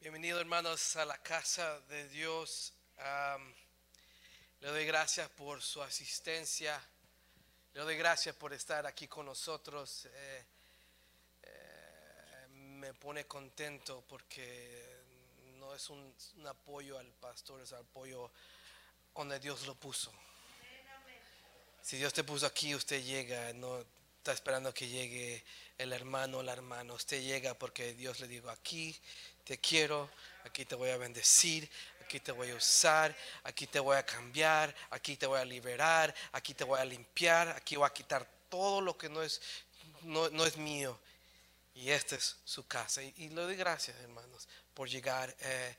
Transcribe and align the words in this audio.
Bienvenido 0.00 0.40
hermanos 0.40 0.96
a 0.96 1.04
la 1.04 1.18
casa 1.18 1.78
de 1.80 2.08
Dios. 2.08 2.72
Le 4.60 4.68
doy 4.68 4.86
gracias 4.86 5.28
por 5.28 5.60
su 5.60 5.82
asistencia. 5.82 6.82
Le 7.74 7.82
doy 7.82 7.98
gracias 7.98 8.34
por 8.34 8.54
estar 8.54 8.86
aquí 8.86 9.06
con 9.06 9.26
nosotros. 9.26 10.06
Eh, 10.06 10.44
eh, 11.42 12.46
me 12.48 12.94
pone 12.94 13.26
contento 13.26 14.02
porque 14.08 15.02
no 15.58 15.74
es 15.74 15.90
un, 15.90 16.16
un 16.36 16.46
apoyo 16.46 16.98
al 16.98 17.12
pastor, 17.12 17.60
es 17.60 17.74
apoyo 17.74 18.32
donde 19.14 19.38
Dios 19.38 19.66
lo 19.66 19.74
puso. 19.74 20.10
Si 21.82 21.98
Dios 21.98 22.14
te 22.14 22.24
puso 22.24 22.46
aquí, 22.46 22.74
usted 22.74 23.04
llega, 23.04 23.52
no 23.52 23.84
está 24.20 24.32
esperando 24.32 24.74
que 24.74 24.86
llegue 24.86 25.42
el 25.78 25.94
hermano 25.94 26.38
o 26.38 26.42
la 26.42 26.52
hermana. 26.52 26.92
Usted 26.92 27.22
llega 27.22 27.54
porque 27.54 27.94
Dios 27.94 28.20
le 28.20 28.28
digo, 28.28 28.50
aquí 28.50 28.94
te 29.44 29.56
quiero, 29.56 30.10
aquí 30.44 30.66
te 30.66 30.74
voy 30.74 30.90
a 30.90 30.98
bendecir, 30.98 31.70
aquí 32.02 32.20
te 32.20 32.30
voy 32.30 32.50
a 32.50 32.54
usar, 32.54 33.16
aquí 33.44 33.66
te 33.66 33.80
voy 33.80 33.96
a 33.96 34.04
cambiar, 34.04 34.74
aquí 34.90 35.16
te 35.16 35.24
voy 35.24 35.40
a 35.40 35.44
liberar, 35.46 36.14
aquí 36.32 36.52
te 36.52 36.64
voy 36.64 36.78
a 36.78 36.84
limpiar, 36.84 37.48
aquí 37.48 37.76
voy 37.76 37.86
a 37.86 37.94
quitar 37.94 38.28
todo 38.50 38.82
lo 38.82 38.98
que 38.98 39.08
no 39.08 39.22
es, 39.22 39.40
no, 40.02 40.28
no 40.28 40.44
es 40.44 40.58
mío. 40.58 41.00
Y 41.74 41.88
esta 41.88 42.16
es 42.16 42.36
su 42.44 42.66
casa. 42.66 43.02
Y, 43.02 43.14
y 43.16 43.28
le 43.30 43.40
doy 43.40 43.56
gracias, 43.56 43.96
hermanos, 44.00 44.50
por 44.74 44.90
llegar 44.90 45.34
eh, 45.40 45.74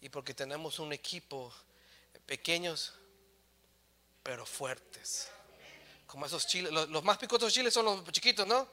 y 0.00 0.08
porque 0.08 0.34
tenemos 0.34 0.80
un 0.80 0.92
equipo 0.92 1.54
eh, 2.12 2.18
pequeños, 2.26 2.92
pero 4.24 4.44
fuertes. 4.44 5.28
Como 6.14 6.26
esos 6.26 6.46
chiles, 6.46 6.70
los, 6.70 7.02
más 7.02 7.18
picosos 7.18 7.52
chiles 7.52 7.74
son 7.74 7.86
los 7.86 8.04
chiquitos, 8.12 8.46
¿no? 8.46 8.68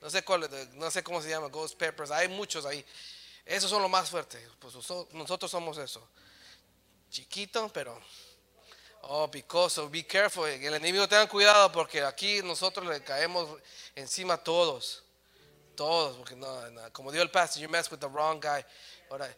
No 0.00 0.08
sé, 0.08 0.22
cuál, 0.22 0.48
no 0.74 0.88
sé 0.92 1.02
cómo 1.02 1.20
se 1.20 1.28
llama, 1.28 1.48
ghost 1.48 1.76
peppers. 1.76 2.12
Hay 2.12 2.28
muchos 2.28 2.64
ahí. 2.64 2.86
Esos 3.44 3.68
son 3.68 3.82
los 3.82 3.90
más 3.90 4.08
fuertes. 4.08 4.40
Pues 4.60 4.74
nosotros 5.12 5.50
somos 5.50 5.76
eso. 5.78 6.08
Chiquito, 7.10 7.68
pero. 7.70 8.00
Oh, 9.02 9.28
picoso. 9.28 9.90
Be 9.90 10.06
careful. 10.06 10.48
El 10.48 10.72
enemigo 10.72 11.08
tengan 11.08 11.26
cuidado 11.26 11.72
porque 11.72 12.00
aquí 12.00 12.40
nosotros 12.44 12.86
le 12.86 13.02
caemos 13.02 13.58
encima 13.96 14.34
a 14.34 14.44
todos. 14.44 15.02
Todos. 15.74 16.16
Porque 16.16 16.36
no, 16.36 16.70
no, 16.70 16.92
como 16.92 17.10
dijo 17.10 17.24
el 17.24 17.30
pastor, 17.32 17.60
you 17.60 17.68
mess 17.68 17.90
with 17.90 17.98
the 17.98 18.06
wrong 18.06 18.38
guy. 18.40 18.64
Ahora, 19.10 19.28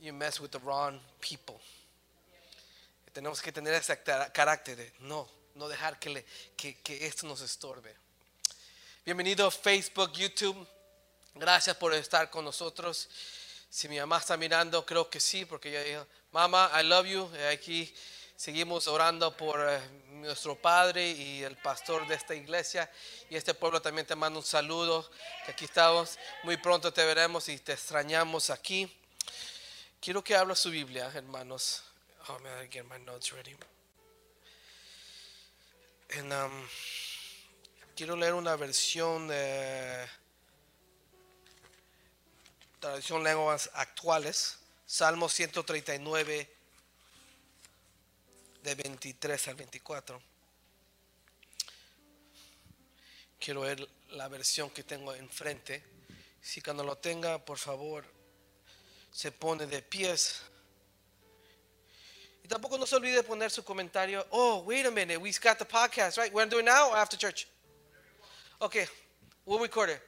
you 0.00 0.12
mess 0.12 0.38
with 0.38 0.50
the 0.50 0.58
wrong 0.58 1.00
people. 1.18 1.58
Tenemos 3.10 3.40
que 3.40 3.52
tener 3.52 3.72
ese 3.72 4.02
carácter 4.02 4.76
de 4.76 4.92
no, 4.98 5.26
no 5.56 5.68
dejar 5.68 5.98
que, 5.98 6.10
le, 6.10 6.24
que, 6.56 6.76
que 6.80 7.06
esto 7.06 7.26
nos 7.26 7.40
estorbe. 7.40 7.96
Bienvenido 9.04 9.46
a 9.46 9.50
Facebook, 9.50 10.12
YouTube. 10.12 10.66
Gracias 11.34 11.74
por 11.76 11.94
estar 11.94 12.28
con 12.28 12.44
nosotros. 12.44 13.08
Si 13.70 13.88
mi 13.88 13.98
mamá 13.98 14.18
está 14.18 14.36
mirando, 14.36 14.84
creo 14.84 15.08
que 15.08 15.18
sí, 15.18 15.46
porque 15.46 15.70
ella 15.70 15.82
dijo, 15.82 16.06
mamá, 16.30 16.70
I 16.78 16.84
love 16.84 17.06
you. 17.06 17.30
Y 17.34 17.42
aquí 17.44 17.94
seguimos 18.36 18.86
orando 18.86 19.34
por 19.34 19.58
eh, 19.66 19.80
nuestro 20.10 20.60
padre 20.60 21.10
y 21.10 21.42
el 21.42 21.56
pastor 21.56 22.06
de 22.06 22.16
esta 22.16 22.34
iglesia. 22.34 22.90
Y 23.30 23.36
este 23.36 23.54
pueblo 23.54 23.80
también 23.80 24.06
te 24.06 24.14
manda 24.14 24.38
un 24.38 24.44
saludo, 24.44 25.10
que 25.46 25.52
aquí 25.52 25.64
estamos. 25.64 26.18
Muy 26.42 26.58
pronto 26.58 26.92
te 26.92 27.02
veremos 27.04 27.48
y 27.48 27.58
te 27.58 27.72
extrañamos 27.72 28.50
aquí. 28.50 28.94
Quiero 30.00 30.22
que 30.22 30.36
hable 30.36 30.54
su 30.54 30.70
Biblia, 30.70 31.10
hermanos. 31.14 31.82
Oh, 32.28 32.38
man, 32.40 32.62
I 32.62 32.68
get 32.68 32.84
my 32.84 32.98
notes 32.98 33.32
ready. 33.32 33.56
Quiero 37.94 38.16
leer 38.16 38.32
una 38.32 38.56
versión 38.56 39.28
de 39.28 40.08
traducción 42.80 43.22
lenguas 43.22 43.68
actuales, 43.74 44.58
Salmo 44.86 45.28
139, 45.28 46.50
de 48.62 48.74
23 48.74 49.48
al 49.48 49.54
24. 49.56 50.22
Quiero 53.38 53.60
ver 53.60 53.86
la 54.12 54.28
versión 54.28 54.70
que 54.70 54.84
tengo 54.84 55.14
enfrente. 55.14 55.84
Si 56.40 56.62
cuando 56.62 56.82
lo 56.82 56.96
tenga, 56.96 57.44
por 57.44 57.58
favor, 57.58 58.06
se 59.12 59.32
pone 59.32 59.66
de 59.66 59.82
pies. 59.82 60.40
Y 62.46 62.48
tampoco 62.48 62.78
no 62.78 62.86
se 62.86 62.94
olvide 62.94 63.24
poner 63.24 63.50
su 63.50 63.64
comentario. 63.64 64.24
Oh, 64.30 64.62
wait 64.64 64.86
a 64.86 64.90
minute, 64.92 65.20
we 65.20 65.32
got 65.42 65.58
the 65.58 65.64
podcast, 65.64 66.16
right? 66.16 66.32
We're 66.32 66.42
gonna 66.44 66.50
do 66.52 66.60
it 66.60 66.64
now 66.64 66.90
or 66.90 66.96
after 66.96 67.16
church? 67.16 67.48
Okay, 68.62 68.86
we'll 69.44 69.58
record 69.58 69.90
it. 69.90 70.00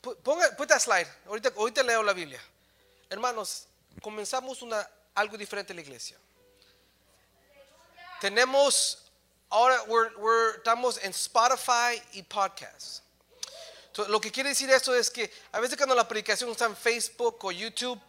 Pu- 0.00 0.14
Ponga, 0.22 0.56
put 0.56 0.68
that 0.68 0.80
slide. 0.80 1.08
Ahorita, 1.26 1.50
ahorita 1.56 1.84
leo 1.84 2.00
la 2.04 2.12
Biblia. 2.12 2.38
Hermanos, 3.10 3.66
comenzamos 4.00 4.62
una, 4.62 4.86
algo 5.16 5.36
diferente 5.36 5.72
en 5.72 5.78
la 5.78 5.82
iglesia. 5.82 6.16
Tenemos, 8.20 8.98
ahora 9.50 9.82
estamos 10.58 10.98
en 11.02 11.10
Spotify 11.10 12.00
y 12.12 12.22
podcast. 12.22 13.02
So, 13.92 14.06
lo 14.06 14.20
que 14.20 14.30
quiere 14.30 14.50
decir 14.50 14.70
esto 14.70 14.94
es 14.94 15.10
que 15.10 15.28
a 15.50 15.58
veces 15.58 15.76
cuando 15.76 15.96
la 15.96 16.06
predicación 16.06 16.50
está 16.50 16.66
en 16.66 16.76
Facebook 16.76 17.44
o 17.44 17.50
YouTube, 17.50 18.00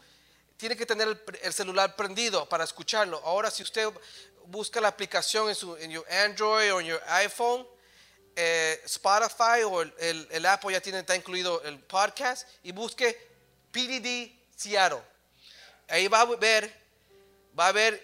tiene 0.64 0.78
que 0.78 0.86
tener 0.86 1.10
el, 1.10 1.22
el 1.42 1.52
celular 1.52 1.94
prendido 1.94 2.48
para 2.48 2.64
escucharlo. 2.64 3.22
Ahora, 3.26 3.52
si 3.52 3.64
usted 3.64 3.86
busca 4.46 4.80
la 4.80 4.88
aplicación 4.88 5.50
en 5.50 5.56
su 5.56 5.76
Android 6.10 6.74
o 6.74 6.80
en 6.80 6.88
your 6.88 7.02
iPhone, 7.08 7.68
eh, 8.34 8.80
Spotify 8.86 9.64
o 9.66 9.82
el, 9.82 10.46
Apple 10.46 10.72
ya 10.72 10.80
tiene, 10.80 11.00
está 11.00 11.18
incluido 11.18 11.62
el 11.64 11.80
podcast 11.80 12.48
y 12.64 12.72
busque 12.72 13.12
PDD 13.74 14.32
Seattle. 14.56 15.02
Ahí 15.90 16.08
va 16.08 16.22
a 16.22 16.26
ver, 16.28 16.74
va 17.60 17.68
a 17.68 17.72
ver 17.74 18.02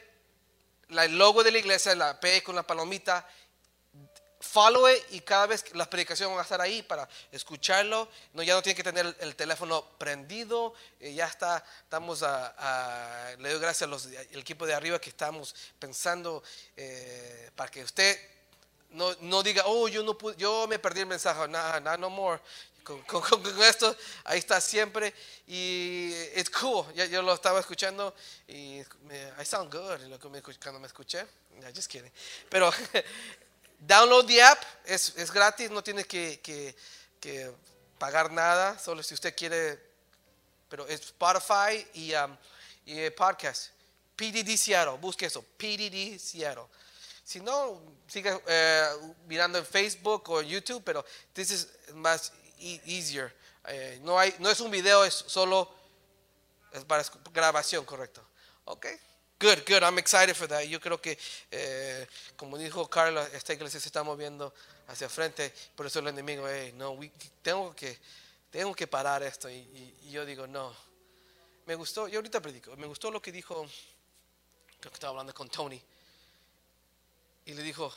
el 0.90 1.18
logo 1.18 1.46
de 1.46 1.52
la 1.52 1.60
iglesia, 1.60 1.96
la 1.96 2.20
P 2.20 2.44
con 2.44 2.56
la 2.58 2.64
palomita. 2.64 3.26
Follow 4.42 4.88
it 4.90 5.04
y 5.12 5.20
cada 5.20 5.48
vez 5.48 5.66
las 5.76 5.88
predicaciones 5.90 6.32
van 6.32 6.40
a 6.40 6.44
estar 6.44 6.62
ahí 6.62 6.82
para 6.82 7.08
escucharlo. 7.32 8.08
No, 8.34 8.42
ya 8.42 8.54
no 8.54 8.62
tiene 8.62 8.76
que 8.78 8.84
tener 8.84 9.06
el, 9.06 9.16
el 9.20 9.36
teléfono 9.36 9.86
prendido. 9.98 10.74
eh, 11.00 11.14
ya 11.14 11.26
está, 11.28 11.64
estamos 11.84 12.24
a, 12.24 12.56
a- 12.58 13.36
le 13.36 13.50
doy 13.52 13.60
gracias 13.60 13.90
al 13.92 14.40
equipo 14.40 14.66
de 14.66 14.74
arriba 14.74 15.00
que 15.00 15.10
estamos 15.10 15.54
pensando 15.78 16.42
eh, 16.78 17.52
para 17.56 17.70
que 17.70 17.84
usted 17.84 18.18
no, 18.92 19.14
no 19.22 19.44
diga, 19.44 19.64
oh, 19.66 19.88
yo, 19.90 20.04
no 20.04 20.18
pude- 20.18 20.36
yo 20.38 20.66
me 20.68 20.80
perdí 20.80 21.02
el 21.02 21.06
mensaje, 21.06 21.48
nada, 21.48 21.80
nada, 21.82 21.98
no 21.98 22.10
more. 22.10 22.40
Con, 22.82 23.02
con- 23.04 23.22
con- 23.22 23.64
esto, 23.64 23.94
ahí 24.24 24.40
está 24.40 24.60
siempre. 24.62 25.14
Y 25.48 26.12
it's 26.36 26.50
cool. 26.50 26.86
Ya, 26.96 27.06
yo 27.06 27.22
lo 27.22 27.34
estaba 27.34 27.60
escuchando 27.60 28.16
y 28.48 28.82
me, 29.04 29.32
I 29.40 29.46
sound 29.46 29.72
good 29.72 30.00
cuando 30.64 30.80
me 30.80 30.88
escuché. 30.88 31.24
No, 31.60 31.68
just 31.76 31.88
kidding. 31.92 32.12
Pero 32.50 32.72
download 33.80 34.28
the 34.28 34.42
app, 34.42 34.62
es, 34.86 35.14
es 35.16 35.32
gratis, 35.32 35.70
no 35.72 35.82
tiene 35.84 36.04
que, 36.04 36.40
que- 36.42 36.76
pagar 37.98 38.32
nada, 38.32 38.80
solo 38.80 39.04
si 39.04 39.14
usted 39.14 39.36
quiere. 39.36 39.78
Pero 40.70 40.88
es 40.88 41.02
Spotify 41.02 41.86
y, 41.94 42.14
um, 42.14 42.38
y 42.86 43.00
eh, 43.00 43.12
podcast. 43.12 43.72
PDD 44.16 44.56
Seattle, 44.58 44.98
busque 45.00 45.26
eso, 45.26 45.42
PDD 45.58 46.18
Seattle. 46.20 46.66
Si 47.24 47.40
no, 47.40 47.82
siga 48.08 48.40
eh, 48.48 48.88
mirando 49.28 49.58
en 49.58 49.66
Facebook 49.66 50.30
o 50.30 50.42
YouTube, 50.42 50.84
pero 50.84 51.06
this 51.34 51.52
is 51.52 51.68
más 51.94 52.32
e- 52.60 52.82
easier. 52.86 53.34
Eh, 53.68 54.00
no, 54.04 54.18
hay, 54.18 54.34
no 54.40 54.50
es 54.50 54.60
un 54.60 54.72
video, 54.72 55.04
es 55.04 55.14
solo 55.14 55.70
es 56.72 56.84
para 56.86 57.04
grabación, 57.34 57.84
correcto. 57.86 58.24
Ok. 58.66 58.88
Good, 59.40 59.66
good. 59.66 59.84
I'm 59.84 59.98
excited 59.98 60.36
for 60.36 60.48
that. 60.50 60.64
Yo 60.66 60.80
creo 60.82 61.00
que, 61.02 61.18
eh, 61.50 62.06
como 62.36 62.58
dijo 62.58 62.90
Carla, 62.90 63.26
esta 63.32 63.54
iglesia 63.54 63.80
se 63.80 63.88
está 63.88 64.04
moviendo 64.04 64.54
hacia 64.88 65.08
frente. 65.08 65.54
Por 65.76 65.86
eso 65.86 66.00
el 66.00 66.08
enemigo, 66.10 66.46
hey, 66.50 66.74
no, 66.76 66.92
we- 66.92 67.12
tengo, 67.42 67.74
que, 67.74 67.98
tengo 68.52 68.76
que 68.76 68.86
parar 68.86 69.24
esto. 69.24 69.50
Y, 69.50 69.56
y- 69.56 69.98
y 70.08 70.12
yo 70.12 70.26
digo, 70.26 70.46
no. 70.46 70.76
Me 71.66 71.76
gustó, 71.76 72.08
yo 72.10 72.18
ahorita 72.18 72.42
predico, 72.42 72.76
me 72.76 72.88
gustó 72.88 73.12
lo 73.12 73.22
que 73.22 73.32
dijo, 73.32 73.66
creo 74.80 74.92
que 74.92 74.96
estaba 74.96 75.12
hablando 75.12 75.34
con 75.34 75.48
Tony. 75.48 75.82
Y 77.46 77.54
le 77.54 77.64
dijo, 77.64 77.94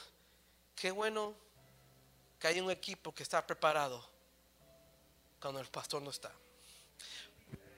qué 0.77 0.93
bueno 0.93 1.35
que 2.39 2.47
hay 2.49 2.61
un 2.61 2.71
equipo 2.71 3.13
que 3.13 3.23
está 3.25 3.45
preparado 3.45 4.07
cuando 5.41 5.59
el 5.61 5.67
pastor 5.69 6.03
no 6.03 6.11
está. 6.11 6.31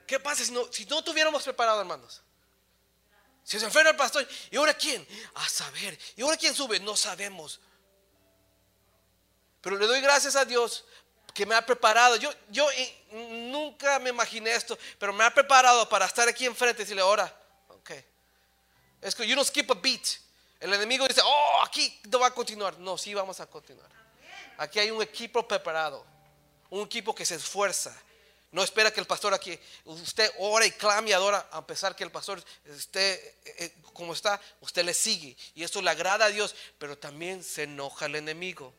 ¿Qué 0.05 0.19
pasa 0.19 0.45
si 0.45 0.51
no, 0.51 0.71
si 0.71 0.85
no 0.85 1.03
tuviéramos 1.03 1.41
preparado, 1.43 1.79
hermanos? 1.79 2.21
Si 3.45 3.59
se 3.59 3.65
enferma 3.65 3.91
el 3.91 3.95
pastor, 3.95 4.27
¿y 4.49 4.57
ahora 4.57 4.73
quién? 4.73 5.07
A 5.35 5.47
saber. 5.47 5.97
¿Y 6.15 6.23
ahora 6.23 6.35
quién 6.35 6.55
sube? 6.55 6.79
No 6.79 6.97
sabemos. 6.97 7.59
Pero 9.61 9.77
le 9.77 9.85
doy 9.85 10.01
gracias 10.01 10.35
a 10.35 10.43
Dios 10.45 10.83
que 11.31 11.45
me 11.45 11.53
ha 11.53 11.63
preparado. 11.63 12.15
Yo, 12.15 12.33
yo 12.49 12.69
eh, 12.71 13.05
nunca 13.51 13.99
me 13.99 14.09
imaginé 14.09 14.51
esto, 14.51 14.75
pero 14.97 15.13
me 15.13 15.23
ha 15.23 15.31
preparado 15.31 15.87
para 15.87 16.07
estar 16.07 16.27
aquí 16.27 16.47
enfrente 16.47 16.81
y 16.81 16.85
decirle, 16.85 17.03
ahora, 17.03 17.31
ok. 17.69 17.91
Es 19.01 19.13
que 19.13 19.27
you 19.27 19.35
don't 19.35 19.47
skip 19.47 19.69
a 19.69 19.75
beat. 19.75 20.07
El 20.59 20.73
enemigo 20.73 21.07
dice, 21.07 21.21
oh, 21.23 21.61
aquí 21.63 22.01
no 22.09 22.19
va 22.19 22.27
a 22.27 22.31
continuar. 22.33 22.79
No, 22.79 22.97
sí 22.97 23.13
vamos 23.13 23.39
a 23.39 23.45
continuar. 23.45 23.91
Aquí 24.57 24.79
hay 24.79 24.89
un 24.89 25.03
equipo 25.03 25.47
preparado, 25.47 26.03
un 26.71 26.81
equipo 26.81 27.13
que 27.13 27.25
se 27.25 27.35
esfuerza. 27.35 27.95
No 28.55 28.63
espera 28.63 28.89
que 28.89 29.01
el 29.01 29.05
pastor 29.05 29.33
aquí, 29.33 29.59
usted 29.83 30.31
ora 30.39 30.65
y 30.65 30.71
clame 30.71 31.09
y 31.09 31.11
adora, 31.11 31.49
a 31.51 31.67
pesar 31.67 31.93
que 31.93 32.05
el 32.05 32.09
pastor 32.09 32.41
esté 32.63 33.13
eh, 33.43 33.55
eh, 33.57 33.75
como 33.91 34.13
está, 34.13 34.39
usted 34.61 34.85
le 34.85 34.93
sigue. 34.93 35.35
Y 35.55 35.63
eso 35.65 35.81
le 35.81 35.89
agrada 35.89 36.23
a 36.23 36.29
Dios, 36.29 36.55
pero 36.79 36.97
también 36.97 37.43
se 37.43 37.63
enoja 37.63 38.05
el 38.05 38.15
enemigo. 38.15 38.73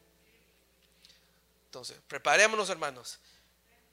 Entonces, 1.67 1.99
preparémonos 2.09 2.71
hermanos. 2.71 3.19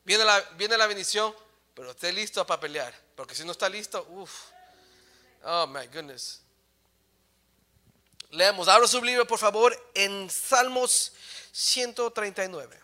Viene 0.06 0.24
la, 0.24 0.40
viene 0.56 0.78
la 0.78 0.88
bendición, 0.88 1.36
pero 1.74 1.92
esté 1.92 2.14
listo 2.14 2.48
para 2.48 2.62
pelear. 2.62 2.98
Porque 3.18 3.36
si 3.36 3.44
no 3.44 3.52
está 3.52 3.68
listo, 3.68 4.08
uff. 4.12 4.52
Oh 5.44 5.68
my 5.68 5.86
goodness. 5.88 6.40
Leemos, 8.30 8.70
abra 8.70 8.88
su 8.88 9.04
libro 9.04 9.28
por 9.28 9.38
favor 9.38 9.78
en 9.94 10.30
Salmos 10.30 11.12
139. 11.52 12.83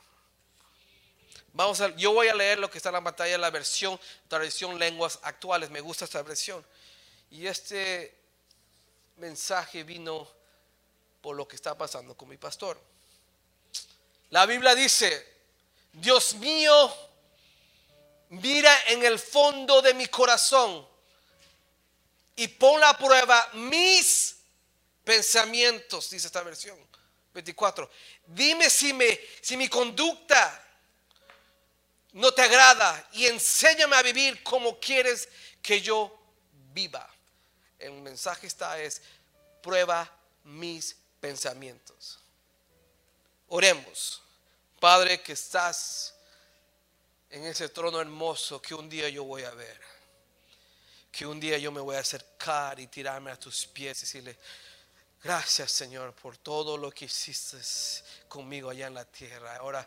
Vamos 1.54 1.81
a, 1.81 1.96
yo 1.96 2.13
voy 2.13 2.28
a 2.28 2.36
leer 2.36 2.60
lo 2.60 2.69
que 2.69 2.78
está 2.78 2.90
en 2.90 2.94
la 2.94 3.04
pantalla, 3.04 3.38
la 3.38 3.50
versión, 3.50 4.00
tradición 4.28 4.78
lenguas 4.78 5.19
actuales. 5.24 5.69
Me 5.69 5.81
gusta 5.81 6.06
esta 6.06 6.22
versión. 6.22 6.66
Y 7.31 7.48
este 7.48 8.16
mensaje 9.18 9.84
vino 9.84 10.28
por 11.22 11.36
lo 11.36 11.48
que 11.48 11.56
está 11.56 11.78
pasando 11.78 12.16
con 12.16 12.30
mi 12.30 12.38
pastor. 12.38 12.80
La 14.30 14.46
Biblia 14.46 14.75
dice, 14.75 15.28
Dios 15.94 16.36
mío, 16.36 16.96
mira 18.30 18.74
en 18.88 19.04
el 19.04 19.19
fondo 19.19 19.81
de 19.81 19.94
mi 19.94 20.06
corazón 20.07 20.88
y 22.36 22.48
pon 22.48 22.84
a 22.84 22.98
prueba 22.98 23.50
mis 23.54 24.38
pensamientos, 25.04 26.10
dice 26.10 26.28
esta 26.28 26.44
versión 26.44 26.78
24. 27.34 27.90
Dime 28.28 28.69
si, 28.69 28.94
me, 28.94 29.19
si 29.42 29.57
mi 29.57 29.68
conducta 29.68 30.69
no 32.13 32.31
te 32.33 32.41
agrada 32.41 33.09
y 33.13 33.27
enséñame 33.27 33.95
a 33.95 34.01
vivir 34.01 34.41
como 34.44 34.79
quieres 34.79 35.29
que 35.61 35.81
yo 35.81 36.17
viva. 36.73 37.07
El 37.77 37.94
mensaje 37.94 38.47
está 38.47 38.79
es, 38.79 39.01
prueba 39.61 40.11
mis 40.44 40.95
pensamientos. 41.19 42.19
Oremos. 43.47 44.21
Padre 44.79 45.21
que 45.21 45.33
estás 45.33 46.15
en 47.29 47.45
ese 47.45 47.69
trono 47.69 48.00
hermoso 48.00 48.62
que 48.62 48.73
un 48.73 48.89
día 48.89 49.09
yo 49.09 49.23
voy 49.23 49.44
a 49.44 49.51
ver. 49.51 49.79
Que 51.12 51.25
un 51.25 51.39
día 51.39 51.57
yo 51.57 51.71
me 51.71 51.81
voy 51.81 51.95
a 51.95 52.00
acercar 52.00 52.79
y 52.79 52.88
tirarme 52.88 53.31
a 53.31 53.39
tus 53.39 53.65
pies 53.67 53.97
y 54.00 54.01
decirle, 54.01 54.38
gracias 55.21 55.71
Señor 55.71 56.13
por 56.13 56.38
todo 56.38 56.77
lo 56.77 56.91
que 56.91 57.05
hiciste 57.05 57.57
conmigo 58.27 58.69
allá 58.69 58.88
en 58.88 58.94
la 58.94 59.05
tierra. 59.05 59.57
Ahora 59.57 59.85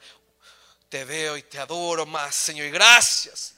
te 0.93 1.07
veo 1.07 1.39
y 1.39 1.43
te 1.43 1.59
adoro 1.59 2.05
más, 2.05 2.35
Señor. 2.35 2.67
Y 2.67 2.71
gracias, 2.71 3.55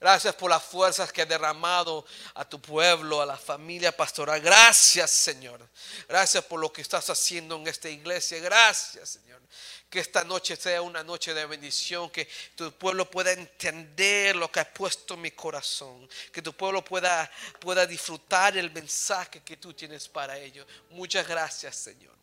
Gracias 0.00 0.34
por 0.34 0.50
las 0.50 0.64
fuerzas 0.64 1.12
que 1.12 1.22
has 1.22 1.28
derramado 1.28 2.04
a 2.34 2.44
tu 2.44 2.60
pueblo, 2.60 3.22
a 3.22 3.26
la 3.26 3.36
familia 3.36 3.96
pastoral. 3.96 4.40
Gracias, 4.40 5.12
Señor. 5.12 5.64
Gracias 6.08 6.44
por 6.46 6.58
lo 6.58 6.72
que 6.72 6.82
estás 6.82 7.08
haciendo 7.08 7.54
en 7.54 7.68
esta 7.68 7.88
iglesia. 7.88 8.40
Gracias, 8.40 9.10
Señor. 9.10 9.40
Que 9.88 10.00
esta 10.00 10.24
noche 10.24 10.56
sea 10.56 10.82
una 10.82 11.04
noche 11.04 11.32
de 11.32 11.46
bendición, 11.46 12.10
que 12.10 12.28
tu 12.56 12.72
pueblo 12.72 13.08
pueda 13.08 13.30
entender 13.30 14.34
lo 14.34 14.50
que 14.50 14.58
has 14.58 14.68
puesto 14.70 15.14
en 15.14 15.20
mi 15.20 15.30
corazón, 15.30 16.08
que 16.32 16.42
tu 16.42 16.52
pueblo 16.52 16.84
pueda, 16.84 17.30
pueda 17.60 17.86
disfrutar 17.86 18.56
el 18.56 18.72
mensaje 18.72 19.40
que 19.44 19.56
tú 19.58 19.72
tienes 19.72 20.08
para 20.08 20.36
ellos. 20.36 20.66
Muchas 20.90 21.28
gracias, 21.28 21.76
Señor. 21.76 22.21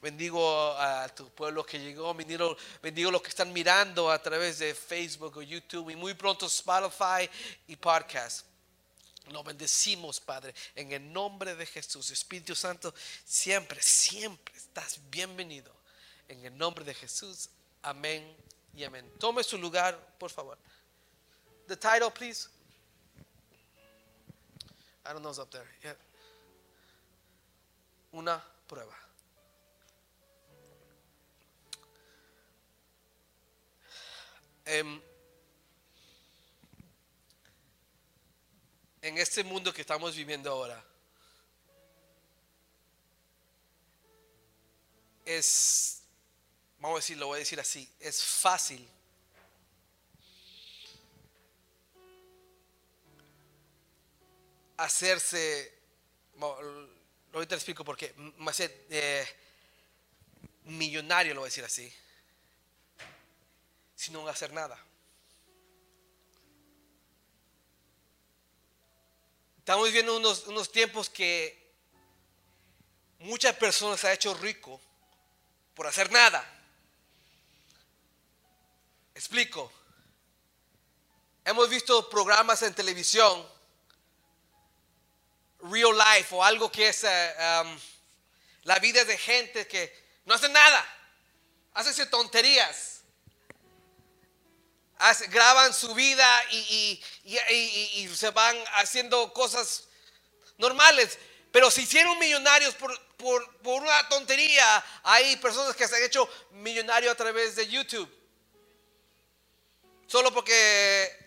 Bendigo 0.00 0.76
a 0.78 1.08
tu 1.08 1.28
pueblo 1.30 1.64
que 1.64 1.78
llegó. 1.78 2.14
Bendigo, 2.14 2.56
bendigo 2.82 3.10
los 3.10 3.22
que 3.22 3.28
están 3.28 3.52
mirando 3.52 4.10
a 4.10 4.20
través 4.22 4.58
de 4.58 4.74
Facebook 4.74 5.36
o 5.36 5.42
YouTube 5.42 5.90
y 5.90 5.96
muy 5.96 6.14
pronto 6.14 6.46
Spotify 6.46 7.28
y 7.66 7.76
podcast. 7.76 8.46
Nos 9.30 9.44
bendecimos, 9.44 10.20
Padre, 10.20 10.54
en 10.74 10.92
el 10.92 11.12
nombre 11.12 11.56
de 11.56 11.66
Jesús. 11.66 12.10
Espíritu 12.10 12.54
Santo, 12.54 12.94
siempre, 13.24 13.82
siempre 13.82 14.54
estás 14.56 15.00
bienvenido. 15.10 15.74
En 16.28 16.44
el 16.44 16.56
nombre 16.56 16.84
de 16.84 16.94
Jesús. 16.94 17.48
Amén 17.82 18.36
y 18.74 18.84
amén. 18.84 19.10
Tome 19.18 19.42
su 19.42 19.58
lugar, 19.58 19.98
por 20.18 20.30
favor. 20.30 20.58
The 21.66 21.76
title, 21.76 22.10
please. 22.10 22.48
I 25.04 25.12
don't 25.12 25.22
know 25.22 25.30
what's 25.30 25.38
up 25.38 25.50
there. 25.50 25.66
Una 28.12 28.42
prueba. 28.66 29.05
Em, 34.68 35.00
en 39.00 39.18
este 39.18 39.44
mundo 39.44 39.72
que 39.72 39.82
estamos 39.82 40.16
viviendo 40.16 40.50
ahora, 40.50 40.84
es, 45.24 46.02
vamos 46.80 46.96
a 46.96 46.98
decir, 46.98 47.16
lo 47.16 47.28
voy 47.28 47.36
a 47.36 47.38
decir 47.38 47.60
así, 47.60 47.88
es 48.00 48.24
fácil 48.24 48.84
hacerse, 54.78 55.78
ahorita 57.32 57.54
explico 57.54 57.84
por 57.84 57.96
qué, 57.96 58.12
eh, 58.90 59.26
millonario, 60.64 61.34
lo 61.34 61.42
voy 61.42 61.46
a 61.46 61.50
decir 61.50 61.64
así 61.64 62.05
sino 63.96 64.28
hacer 64.28 64.52
nada. 64.52 64.78
Estamos 69.58 69.86
viviendo 69.86 70.16
unos, 70.16 70.46
unos 70.46 70.70
tiempos 70.70 71.10
que 71.10 71.74
muchas 73.18 73.56
personas 73.56 73.98
se 73.98 74.06
han 74.06 74.12
hecho 74.12 74.32
rico 74.34 74.80
por 75.74 75.86
hacer 75.86 76.12
nada. 76.12 76.44
Explico. 79.14 79.72
Hemos 81.44 81.68
visto 81.68 82.08
programas 82.10 82.62
en 82.62 82.74
televisión, 82.74 83.48
real 85.60 85.96
life 85.96 86.34
o 86.34 86.44
algo 86.44 86.70
que 86.70 86.88
es 86.88 87.02
um, 87.02 87.78
la 88.64 88.78
vida 88.78 89.04
de 89.04 89.16
gente 89.16 89.66
que 89.66 90.20
no 90.26 90.34
hace 90.34 90.48
nada, 90.48 90.84
hacen 91.72 92.10
tonterías 92.10 92.95
graban 95.28 95.74
su 95.74 95.94
vida 95.94 96.42
y, 96.50 97.00
se 98.14 98.30
van 98.30 98.56
haciendo 98.74 99.32
cosas 99.32 99.84
normales. 100.58 101.18
Pero 101.52 101.70
si 101.70 101.82
hicieron 101.82 102.18
millonarios 102.18 102.74
por, 102.74 102.98
por, 103.16 103.42
una 103.64 104.08
tontería, 104.08 104.84
hay 105.02 105.36
personas 105.36 105.74
que 105.74 105.86
se 105.86 105.96
han 105.96 106.02
hecho 106.02 106.28
millonarios 106.52 107.12
a 107.12 107.16
través 107.16 107.56
de 107.56 107.66
YouTube. 107.66 108.10
Solo 110.06 110.32
porque 110.32 111.26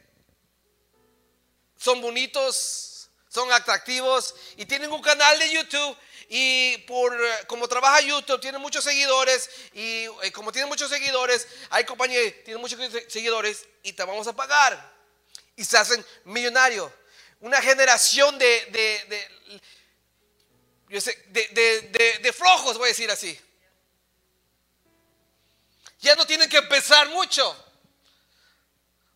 son 1.77 2.01
bonitos, 2.01 3.09
son 3.27 3.51
atractivos 3.51 4.35
y 4.57 4.65
tienen 4.65 4.91
un 4.91 5.01
canal 5.01 5.37
de 5.39 5.51
YouTube 5.51 5.97
y 6.29 6.77
por 6.79 7.17
como 7.47 7.67
trabaja 7.67 8.01
YouTube, 8.01 8.39
tiene 8.39 8.59
muchos 8.59 8.83
seguidores 8.83 9.49
y, 9.73 10.03
eh, 10.03 10.31
como 10.31 10.51
tiene 10.51 10.67
muchos 10.67 10.89
seguidores, 10.89 11.47
hay 11.71 11.83
compañías 11.85 12.23
que 12.25 12.31
tienen 12.43 12.61
muchos 12.61 12.79
seguidores 13.07 13.65
y 13.81 13.93
te 13.93 14.03
vamos 14.03 14.27
a 14.27 14.35
pagar. 14.35 14.97
Y 15.55 15.65
se 15.65 15.77
hacen 15.77 16.05
millonarios. 16.25 16.91
Una 17.41 17.59
generación 17.61 18.37
de, 18.37 18.65
de, 20.87 22.19
de 22.21 22.33
flojos, 22.33 22.77
voy 22.77 22.85
a 22.85 22.89
decir 22.89 23.09
así. 23.09 23.37
Ya 25.99 26.15
no 26.15 26.27
tienen 26.27 26.47
que 26.47 26.57
empezar 26.57 27.09
mucho. 27.09 27.65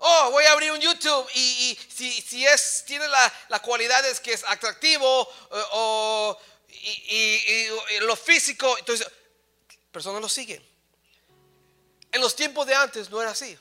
Oh, 0.05 0.32
voy 0.32 0.43
a 0.43 0.51
abrir 0.51 0.70
un 0.74 0.82
YouTube 0.82 1.29
y, 1.34 1.79
si, 1.88 2.12
si, 2.12 2.46
es, 2.46 2.84
tiene 2.86 3.08
la, 3.08 3.34
la 3.48 3.62
cualidad 3.62 4.05
es 4.05 4.20
que 4.20 4.34
es 4.34 4.43
atractivo 4.46 5.22
eh, 5.50 5.63
o, 5.72 6.38
y, 6.84 8.00
lo 8.02 8.16
físico, 8.16 8.78
entonces 8.78 9.08
personas 9.92 10.22
lo 10.22 10.30
siguen. 10.30 10.63
En 12.12 12.22
los 12.22 12.36
tiempos 12.36 12.68
de 12.68 12.75
antes 12.75 13.10
no 13.10 13.22
era 13.22 13.32
así. 13.32 13.58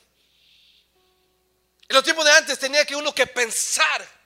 En 1.89 1.97
los 1.97 2.05
tiempos 2.05 2.25
de 2.25 2.33
antes 2.33 2.59
tenía 2.59 2.85
que 2.85 2.97
uno 2.97 3.15
que 3.15 3.27
pensar. 3.27 4.23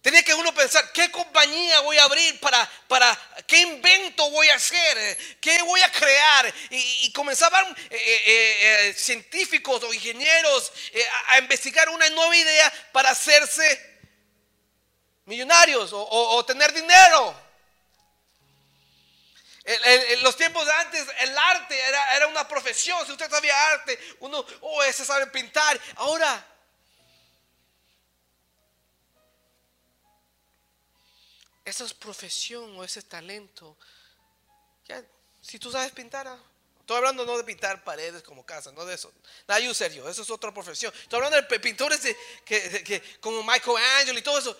Tenía 0.00 0.22
que 0.22 0.34
uno 0.34 0.54
pensar, 0.54 0.92
¿qué 0.92 1.10
compañía 1.10 1.80
voy 1.80 1.98
a 1.98 2.04
abrir 2.04 2.38
para, 2.38 2.70
para 2.86 3.18
qué 3.44 3.58
invento 3.58 4.30
voy 4.30 4.48
a 4.48 4.54
hacer? 4.54 5.18
¿Qué 5.40 5.60
voy 5.62 5.82
a 5.82 5.90
crear? 5.90 6.54
Y, 6.70 7.12
comenzaban 7.12 7.66
eh, 7.90 7.96
eh, 7.96 8.56
eh, 8.88 8.94
científicos 8.96 9.82
o 9.82 9.92
ingenieros 9.92 10.72
a 11.30 11.38
investigar 11.40 11.88
una 11.88 12.08
nueva 12.10 12.36
idea 12.36 12.72
para 12.92 13.10
hacerse 13.10 13.95
millonarios 15.26 15.90
o, 15.92 16.44
tener 16.44 16.72
dinero. 16.72 17.46
En 19.64 20.22
los 20.22 20.36
tiempos 20.36 20.64
de 20.64 20.72
antes, 20.72 21.06
el 21.20 21.36
arte 21.36 21.78
era, 21.78 22.16
era, 22.16 22.26
una 22.28 22.46
profesión. 22.46 23.04
Si 23.04 23.12
usted 23.12 23.28
sabía 23.28 23.72
arte, 23.72 23.98
uno, 24.20 24.44
oh, 24.60 24.82
ese 24.84 25.04
sabe 25.04 25.26
pintar. 25.26 25.78
Ahora, 25.96 26.46
esa 31.64 31.84
es 31.84 31.92
profesión 31.92 32.78
o 32.78 32.84
ese 32.84 33.02
talento. 33.02 33.76
Ya, 34.86 35.02
si 35.42 35.58
tú 35.58 35.72
sabes 35.72 35.90
pintar, 35.90 36.28
ah, 36.28 36.38
estoy 36.78 36.98
hablando 36.98 37.26
no 37.26 37.36
de 37.36 37.42
pintar 37.42 37.82
paredes 37.82 38.22
como 38.22 38.46
casa, 38.46 38.70
no 38.70 38.84
de 38.84 38.94
eso. 38.94 39.12
Nada, 39.48 39.58
yo 39.58 39.74
serio, 39.74 40.08
eso 40.08 40.22
es 40.22 40.30
otra 40.30 40.54
profesión. 40.54 40.94
Estoy 40.94 41.16
hablando 41.16 41.42
de 41.42 41.58
pintores 41.58 42.04
de, 42.04 42.16
que, 42.44 42.84
que, 42.84 43.02
como 43.18 43.42
y 43.42 44.22
todo 44.22 44.38
eso. 44.38 44.56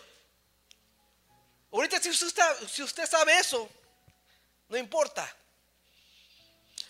Ahorita 1.77 2.01
si 2.01 2.09
usted, 2.09 2.43
si 2.73 2.83
usted 2.83 3.07
sabe 3.07 3.39
eso, 3.39 3.69
no 4.71 4.79
importa. 4.79 5.31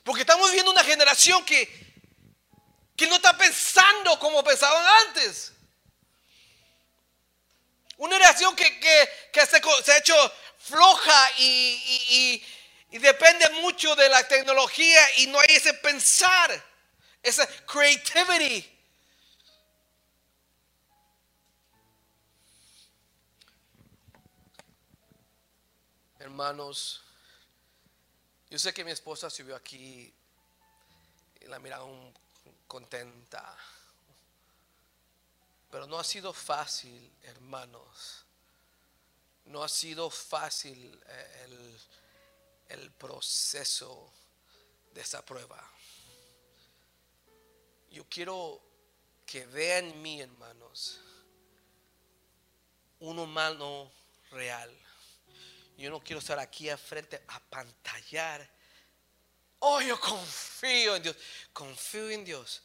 Porque 0.05 0.21
estamos 0.21 0.49
viviendo 0.49 0.71
una 0.71 0.85
generación 0.85 1.45
que, 1.45 1.69
que 2.97 3.09
no 3.09 3.17
está 3.17 3.37
pensando 3.37 4.17
como 4.21 4.45
pensaban 4.45 4.87
antes. 5.09 5.51
Una 7.97 8.15
generación 8.15 8.55
que, 8.55 8.79
que, 8.79 9.47
se, 9.47 9.57
ha 9.57 9.99
hecho 9.99 10.33
floja 10.57 11.33
y, 11.39 12.41
y, 12.93 12.99
depende 12.99 13.51
mucho 13.61 13.97
de 13.97 14.09
la 14.09 14.23
tecnología 14.29 15.01
y 15.17 15.27
no 15.27 15.41
hay 15.41 15.57
ese 15.57 15.75
pensar, 15.75 16.65
esa 17.25 17.45
creativity. 17.67 18.76
Hermanos, 26.37 27.03
yo 28.51 28.59
sé 28.59 28.75
que 28.75 28.85
mi 28.85 28.91
esposa 28.91 29.31
subió 29.31 29.57
aquí 29.57 30.13
y 31.41 31.47
la 31.47 31.59
miraron 31.59 32.13
contenta. 32.67 33.57
Pero 35.71 35.87
no 35.87 35.99
ha 35.99 36.05
sido 36.05 36.35
fácil, 36.35 37.11
hermanos. 37.23 38.27
No 39.47 39.65
ha 39.65 39.69
sido 39.71 40.11
fácil 40.11 41.03
eh, 41.07 41.47
el, 42.69 42.81
el 42.81 42.91
proceso 42.91 44.13
de 44.93 45.01
esa 45.01 45.25
prueba. 45.25 45.67
Yo 47.91 48.05
quiero 48.11 48.61
que 49.25 49.47
vean 49.47 49.87
en 49.87 50.03
mí, 50.03 50.21
hermanos, 50.21 51.01
un 53.01 53.21
humano 53.21 53.91
real 54.33 54.86
yo 55.77 55.91
no 55.91 56.01
quiero 56.01 56.21
estar 56.21 56.39
aquí 56.39 56.71
a 56.71 56.79
frente 56.79 57.23
a 57.29 57.41
pantallar. 57.41 58.49
Oh, 59.59 59.81
yo 59.81 60.01
confío 60.01 60.97
en 60.97 61.03
Dios. 61.03 61.17
Confío 61.53 62.11
en 62.11 62.25
Dios, 62.25 62.63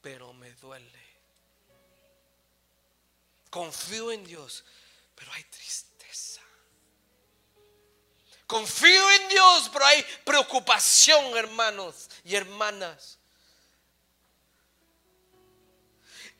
pero 0.00 0.32
me 0.32 0.50
duele. 0.52 1.10
Confío 3.50 4.10
en 4.12 4.24
Dios, 4.24 4.64
pero 5.14 5.32
hay 5.32 5.44
tristeza. 5.44 6.40
Confío 8.46 9.10
en 9.12 9.28
Dios, 9.28 9.70
pero 9.72 9.84
hay 9.84 10.02
preocupación, 10.24 11.36
hermanos 11.36 12.08
y 12.24 12.34
hermanas. 12.34 13.18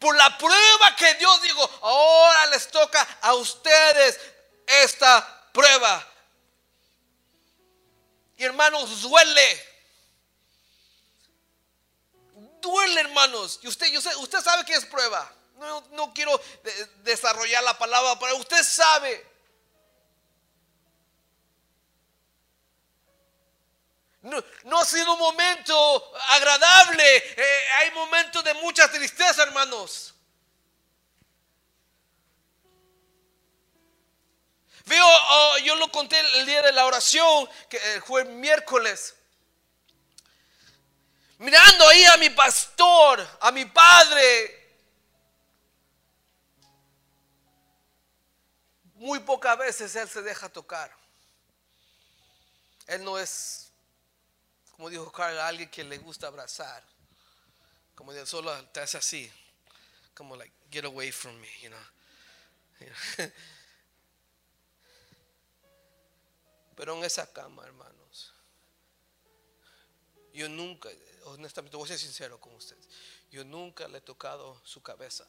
Por 0.00 0.16
la 0.16 0.36
prueba 0.38 0.96
que 0.96 1.14
Dios 1.14 1.42
dijo, 1.42 1.62
ahora 1.82 2.46
les 2.46 2.68
toca 2.68 3.02
a 3.20 3.34
ustedes 3.34 4.18
esta 4.66 5.39
prueba. 5.52 6.06
Y 8.36 8.44
hermanos, 8.44 9.02
duele. 9.02 9.70
Duele, 12.60 13.00
hermanos. 13.00 13.60
Y 13.62 13.68
usted, 13.68 13.94
usted 14.16 14.40
sabe 14.40 14.64
que 14.64 14.74
es 14.74 14.84
prueba. 14.86 15.30
No, 15.56 15.82
no 15.92 16.14
quiero 16.14 16.40
desarrollar 17.02 17.62
la 17.62 17.76
palabra, 17.76 18.18
pero 18.18 18.36
usted 18.36 18.62
sabe. 18.62 19.30
No, 24.22 24.78
ha 24.78 24.84
sido 24.84 25.14
un 25.14 25.18
momento 25.18 26.12
agradable. 26.28 27.16
Eh, 27.16 27.60
hay 27.76 27.90
momentos 27.92 28.44
de 28.44 28.54
mucha 28.54 28.90
tristeza, 28.90 29.42
hermanos. 29.42 30.14
Veo, 34.86 35.06
oh, 35.06 35.58
yo 35.64 35.76
lo 35.76 35.90
conté 35.90 36.18
el 36.38 36.46
día 36.46 36.62
de 36.62 36.72
la 36.72 36.86
oración, 36.86 37.48
que 37.68 37.76
eh, 37.76 38.00
fue 38.00 38.24
miércoles. 38.24 39.14
Mirando 41.38 41.88
ahí 41.88 42.04
a 42.04 42.16
mi 42.16 42.30
pastor, 42.30 43.26
a 43.40 43.50
mi 43.50 43.64
padre. 43.64 44.56
Muy 48.94 49.18
pocas 49.20 49.56
veces 49.56 49.96
él 49.96 50.08
se 50.08 50.20
deja 50.20 50.48
tocar. 50.50 50.94
Él 52.86 53.04
no 53.04 53.18
es, 53.18 53.72
como 54.72 54.90
dijo 54.90 55.10
Carl, 55.12 55.38
alguien 55.38 55.70
que 55.70 55.84
le 55.84 55.96
gusta 55.98 56.26
abrazar. 56.26 56.82
Como 57.94 58.12
de 58.12 58.26
solo 58.26 58.52
te 58.66 58.80
así. 58.80 59.32
Como 60.14 60.36
like, 60.36 60.52
get 60.70 60.84
away 60.84 61.12
from 61.12 61.38
me, 61.40 61.48
you 61.62 61.70
know. 61.70 63.26
Pero 66.80 66.96
en 66.96 67.04
esa 67.04 67.30
cama, 67.30 67.62
hermanos, 67.66 68.32
yo 70.32 70.48
nunca, 70.48 70.88
honestamente, 71.24 71.76
voy 71.76 71.84
a 71.84 71.88
ser 71.88 71.98
sincero 71.98 72.40
con 72.40 72.54
ustedes, 72.54 72.88
yo 73.30 73.44
nunca 73.44 73.86
le 73.86 73.98
he 73.98 74.00
tocado 74.00 74.58
su 74.64 74.82
cabeza. 74.82 75.28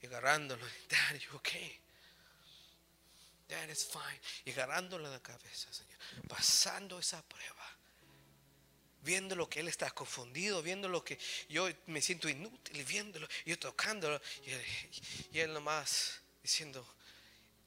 Y 0.00 0.06
agarrándolo, 0.06 0.64
Dad, 0.88 1.16
you 1.18 1.36
okay? 1.36 1.80
Dad, 3.48 3.68
it's 3.68 3.88
fine. 3.88 4.20
Y 4.44 4.52
agarrándolo 4.52 5.10
la 5.10 5.20
cabeza, 5.20 5.72
Señor. 5.72 5.98
Pasando 6.28 7.00
esa 7.00 7.20
prueba. 7.24 7.68
Viendo 9.02 9.34
lo 9.34 9.48
que 9.48 9.58
Él 9.58 9.66
está 9.66 9.90
confundido, 9.90 10.62
viendo 10.62 10.88
lo 10.88 11.02
que 11.02 11.18
yo 11.48 11.68
me 11.86 12.00
siento 12.00 12.28
inútil, 12.28 12.84
viéndolo, 12.84 13.26
yo 13.44 13.58
tocándolo. 13.58 14.22
Y, 14.44 15.36
y 15.36 15.40
Él 15.40 15.52
nomás 15.52 16.20
diciendo, 16.40 16.86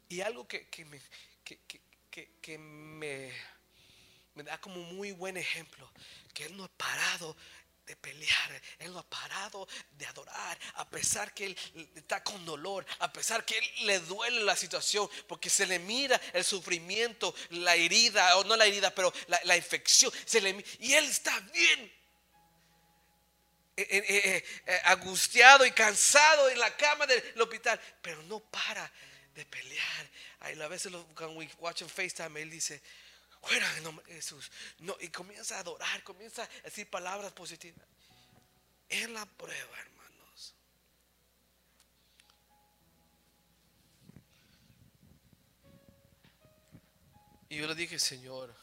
y 0.09 0.21
algo 0.21 0.47
que, 0.47 0.67
me, 0.85 0.99
que, 2.41 2.57
me, 2.57 3.31
me 4.33 4.43
da 4.43 4.59
como 4.59 4.81
muy 4.81 5.11
buen 5.11 5.37
ejemplo, 5.37 5.89
que 6.33 6.45
Él 6.45 6.57
no 6.57 6.63
ha 6.63 6.67
parado 6.69 7.37
de 7.85 7.95
pelear, 7.95 8.61
Él 8.79 8.91
no 8.91 8.99
ha 8.99 9.07
parado 9.07 9.67
de 9.91 10.07
adorar, 10.07 10.57
a 10.75 10.89
pesar 10.89 11.31
que 11.31 11.45
Él 11.45 11.57
está 11.95 12.23
con 12.23 12.43
dolor, 12.43 12.87
a 12.97 13.13
pesar 13.13 13.45
que 13.45 13.59
Él 13.59 13.71
le 13.85 13.99
duele 13.99 14.43
la 14.43 14.55
situación, 14.55 15.07
porque 15.27 15.49
se 15.49 15.67
le 15.67 15.77
mira 15.77 16.19
el 16.33 16.43
sufrimiento, 16.43 17.35
la 17.51 17.75
herida, 17.75 18.35
o 18.37 18.43
no 18.45 18.55
la 18.55 18.65
herida, 18.65 18.93
pero 18.93 19.13
la, 19.27 19.55
infección, 19.55 20.11
se 20.25 20.41
le, 20.41 20.65
y 20.79 20.93
Él 20.93 21.05
está 21.05 21.39
bien. 21.39 21.99
Eh, 23.77 23.87
eh, 23.91 24.43
eh, 24.65 24.81
angustiado 24.85 25.65
y 25.65 25.71
cansado 25.71 26.49
en 26.49 26.59
la 26.59 26.75
cama 26.75 27.07
del 27.07 27.41
hospital, 27.41 27.79
pero 28.01 28.21
no 28.23 28.41
para 28.41 28.91
de 29.36 29.45
pelear. 29.45 30.09
a 30.39 30.67
veces 30.67 30.91
cuando 31.15 31.38
we 31.38 31.50
watch 31.59 31.83
FaceTime, 31.83 32.41
él 32.41 32.50
dice, 32.50 32.81
fuera 33.41 33.77
en 33.77 33.83
nombre 33.83 34.05
de 34.05 34.15
Jesús. 34.15 34.51
No, 34.79 34.95
y 35.00 35.09
comienza 35.09 35.57
a 35.57 35.59
adorar, 35.59 36.03
comienza 36.03 36.43
a 36.43 36.62
decir 36.63 36.89
palabras 36.89 37.31
positivas. 37.31 37.86
En 38.89 39.13
la 39.13 39.25
prueba, 39.25 39.79
hermanos. 39.79 40.55
Y 47.50 47.57
yo 47.57 47.67
le 47.67 47.75
dije, 47.75 47.98
Señor, 48.00 48.53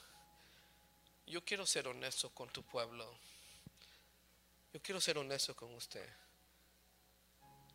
yo 1.26 1.44
quiero 1.44 1.66
ser 1.66 1.88
honesto 1.88 2.30
con 2.30 2.48
tu 2.50 2.62
pueblo. 2.62 3.18
Yo 4.72 4.80
quiero 4.82 5.00
ser 5.00 5.18
honesto 5.18 5.56
con 5.56 5.74
usted. 5.74 6.08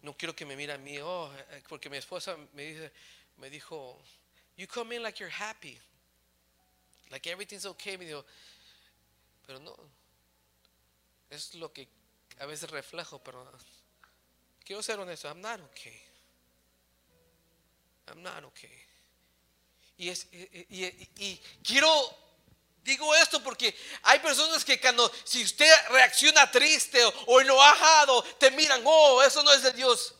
No 0.02 0.14
quiero 0.18 0.36
que 0.36 0.46
me 0.46 0.56
mire 0.56 0.74
a 0.74 0.78
mí, 0.78 0.98
oh, 1.00 1.32
eh, 1.36 1.46
eh, 1.52 1.64
porque 1.68 1.90
mi 1.90 1.98
esposa 1.98 2.36
me 2.54 2.64
dice, 2.64 2.92
me 3.38 3.50
dijo, 3.50 4.02
you 4.58 4.68
come 4.68 4.96
in 4.96 5.04
like 5.04 5.20
you're 5.20 5.34
happy, 5.34 5.80
like 7.12 7.30
everything's 7.30 7.66
okay. 7.66 7.98
Me 7.98 8.06
dijo, 8.06 8.26
pero 9.46 9.60
no, 9.60 9.76
es 11.30 11.54
lo 11.56 11.72
que 11.72 11.88
a 12.40 12.46
veces 12.46 12.70
reflejo, 12.70 13.20
pero 13.24 13.46
quiero 14.66 14.82
ser 14.82 15.00
honesto, 15.00 15.28
I'm 15.28 15.42
not 15.42 15.60
okay. 15.60 16.02
I'm 18.08 18.24
not 18.24 18.44
okay. 18.44 18.86
Y, 19.98 20.10
es, 20.10 20.28
y, 20.32 20.86
y 21.18 21.42
quiero 21.64 21.88
Digo 22.84 23.14
esto 23.16 23.44
porque 23.44 23.76
hay 24.04 24.20
personas 24.20 24.66
que 24.66 24.80
cuando 24.80 25.12
si 25.24 25.44
usted 25.44 25.72
reacciona 25.90 26.50
triste 26.50 27.00
o, 27.28 27.40
enojado, 27.40 28.24
te 28.40 28.50
miran, 28.52 28.82
oh, 28.86 29.22
eso 29.22 29.44
no 29.44 29.54
es 29.54 29.62
de 29.62 29.72
Dios. 29.74 30.16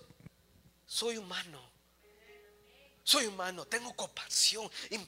Soy 0.86 1.18
humano. 1.18 1.71
Soy 3.04 3.26
humano, 3.26 3.66
tengo 3.66 3.96
compasión 3.96 4.70
y, 4.92 5.00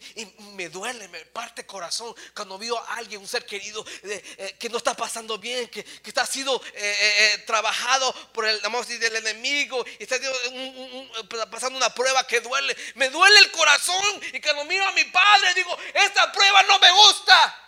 me 0.56 0.68
duele, 0.70 1.08
me 1.10 1.26
parte 1.26 1.64
corazón 1.66 2.14
cuando 2.36 2.58
veo 2.58 2.78
a 2.78 2.96
alguien, 2.96 3.22
un 3.22 3.28
ser 3.28 3.46
querido, 3.46 3.86
eh, 4.04 4.56
que 4.60 4.68
no 4.70 4.78
está 4.78 4.96
pasando 4.96 5.38
bien, 5.38 5.68
que, 5.70 5.86
está 6.04 6.26
siendo 6.26 6.60
eh, 6.74 6.74
eh, 6.76 7.44
trabajado 7.46 8.12
por 8.34 8.48
el 8.48 8.60
amor 8.66 8.86
del 8.88 9.16
enemigo 9.16 9.86
y 10.00 10.04
está 10.04 10.18
pasando 11.52 11.78
una 11.78 11.94
prueba 11.94 12.26
que 12.26 12.42
duele. 12.42 12.76
Me 12.96 13.10
duele 13.10 13.40
el 13.40 13.52
corazón 13.52 14.22
y 14.34 14.42
cuando 14.42 14.66
miro 14.66 14.88
a 14.88 14.92
mi 14.94 15.04
padre 15.06 15.54
digo, 15.54 15.78
esta 15.94 16.32
prueba 16.32 16.64
no 16.64 16.80
me 16.80 16.92
gusta. 16.92 17.60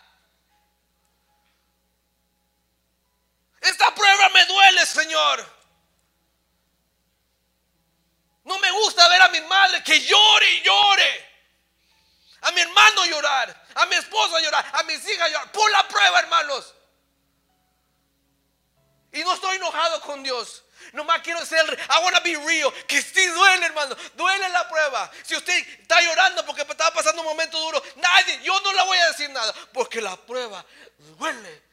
Esta 3.61 3.93
prueba 3.93 4.29
me 4.29 4.45
duele, 4.45 4.85
Señor. 4.87 5.54
No 8.45 8.57
me 8.59 8.71
gusta 8.71 9.07
ver 9.09 9.21
a 9.23 9.29
mi 9.29 9.41
madre 9.41 9.83
que 9.83 9.99
llore 9.99 10.51
y 10.51 10.61
llore. 10.61 11.29
A 12.41 12.51
mi 12.51 12.61
hermano 12.61 13.05
llorar. 13.05 13.65
A 13.73 13.85
mi 13.87 13.95
esposa 13.95 14.39
llorar. 14.39 14.65
A 14.73 14.83
mis 14.83 15.07
hijas 15.09 15.31
llorar. 15.31 15.51
Por 15.51 15.69
la 15.71 15.87
prueba, 15.87 16.19
hermanos. 16.19 16.73
Y 19.11 19.23
no 19.23 19.33
estoy 19.33 19.55
enojado 19.55 19.99
con 20.01 20.21
Dios. 20.21 20.63
Nomás 20.93 21.21
quiero 21.21 21.43
ser, 21.43 21.65
I 21.89 22.03
want 22.03 22.15
to 22.15 22.21
be 22.21 22.35
real. 22.45 22.71
Que 22.87 23.01
sí 23.01 23.25
duele, 23.25 23.65
hermano. 23.65 23.95
Duele 24.13 24.49
la 24.49 24.67
prueba. 24.69 25.11
Si 25.23 25.35
usted 25.35 25.57
está 25.79 25.99
llorando 26.01 26.45
porque 26.45 26.61
estaba 26.61 26.93
pasando 26.93 27.21
un 27.21 27.27
momento 27.27 27.59
duro, 27.59 27.81
nadie, 27.95 28.41
yo 28.43 28.59
no 28.59 28.73
le 28.73 28.83
voy 28.83 28.97
a 28.99 29.07
decir 29.07 29.29
nada. 29.31 29.51
Porque 29.73 30.01
la 30.01 30.15
prueba 30.15 30.63
duele. 31.17 31.63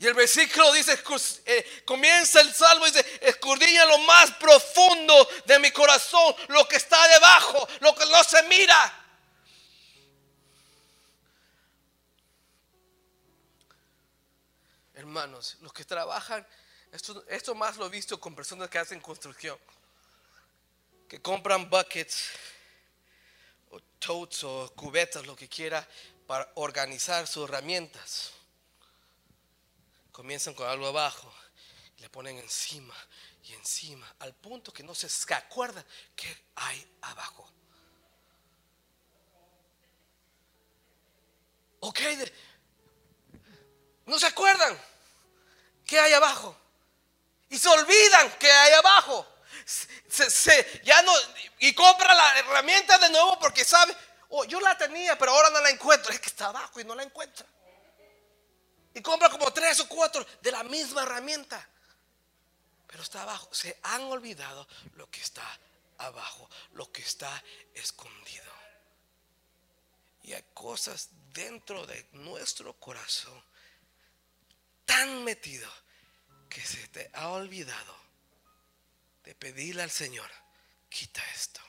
Y 0.00 0.06
el 0.06 0.14
versículo 0.14 0.72
dice, 0.72 0.98
eh, 1.44 1.82
comienza 1.84 2.40
el 2.40 2.54
salmo 2.54 2.86
y 2.86 2.90
dice, 2.90 3.04
escudriña 3.20 3.84
lo 3.84 3.98
más 3.98 4.30
profundo 4.32 5.28
de 5.44 5.58
mi 5.58 5.70
corazón, 5.72 6.34
lo 6.48 6.66
que 6.66 6.76
está 6.76 7.06
debajo, 7.08 7.68
lo 7.80 7.94
que 7.94 8.06
no 8.06 8.24
se 8.24 8.42
mira. 8.44 9.06
Hermanos, 14.94 15.58
los 15.60 15.70
que 15.74 15.84
trabajan, 15.84 16.46
esto, 16.92 17.22
esto 17.28 17.54
más 17.54 17.76
lo 17.76 17.84
he 17.84 17.90
visto 17.90 18.18
con 18.18 18.34
personas 18.34 18.70
que 18.70 18.78
hacen 18.78 19.00
construcción, 19.00 19.58
que 21.10 21.20
compran 21.20 21.68
buckets 21.68 22.30
o 23.68 23.78
totes 23.98 24.44
o 24.44 24.72
cubetas, 24.74 25.26
lo 25.26 25.36
que 25.36 25.46
quiera, 25.46 25.86
para 26.26 26.50
organizar 26.54 27.26
sus 27.26 27.46
herramientas 27.46 28.32
comienzan 30.10 30.54
con 30.54 30.68
algo 30.68 30.86
abajo 30.86 31.32
le 32.00 32.08
ponen 32.08 32.38
encima 32.38 32.94
y 33.44 33.52
encima, 33.54 34.14
al 34.20 34.34
punto 34.34 34.72
que 34.72 34.82
no 34.82 34.94
se 34.94 35.06
acuerda 35.34 35.84
que 36.16 36.46
hay 36.56 36.98
abajo. 37.02 37.50
Ok, 41.80 42.00
no 44.06 44.18
se 44.18 44.26
acuerdan 44.26 44.78
que 45.86 45.98
hay 45.98 46.12
abajo. 46.12 46.56
Y 47.48 47.58
se 47.58 47.68
olvidan 47.68 48.30
que 48.38 48.50
hay 48.50 48.72
abajo. 48.74 49.26
Ya 50.84 51.02
no, 51.02 51.12
y 51.58 51.72
compra 51.74 52.14
la 52.14 52.38
herramienta 52.38 52.98
de 52.98 53.10
nuevo 53.10 53.38
porque 53.38 53.64
sabe, 53.64 53.96
oh, 54.30 54.44
yo 54.44 54.60
la 54.60 54.76
tenía, 54.76 55.18
pero 55.18 55.32
ahora 55.32 55.50
no 55.50 55.60
la 55.60 55.70
encuentro. 55.70 56.12
Es 56.12 56.20
que 56.20 56.28
está 56.28 56.46
abajo 56.46 56.80
y 56.80 56.84
no 56.84 56.94
la 56.94 57.02
encuentra. 57.02 57.46
Y 58.94 59.00
compra 59.00 59.30
como 59.30 59.52
tres 59.52 59.80
o 59.80 59.88
cuatro 59.88 60.26
de 60.40 60.50
la 60.50 60.64
misma 60.64 61.02
herramienta. 61.02 61.68
Pero 62.86 63.02
está 63.02 63.22
abajo. 63.22 63.48
Se 63.52 63.78
han 63.82 64.02
olvidado 64.02 64.66
lo 64.96 65.08
que 65.10 65.20
está 65.20 65.46
abajo, 65.98 66.48
lo 66.72 66.90
que 66.90 67.02
está 67.02 67.42
escondido. 67.74 68.52
Y 70.22 70.32
hay 70.32 70.44
cosas 70.54 71.08
dentro 71.32 71.86
de 71.86 72.08
nuestro 72.12 72.74
corazón 72.74 73.42
tan 74.84 75.22
metido 75.24 75.70
que 76.48 76.60
se 76.60 76.88
te 76.88 77.10
ha 77.14 77.28
olvidado 77.28 77.96
de 79.24 79.34
pedirle 79.36 79.82
al 79.82 79.90
Señor, 79.90 80.30
quita 80.88 81.22
esto. 81.32 81.60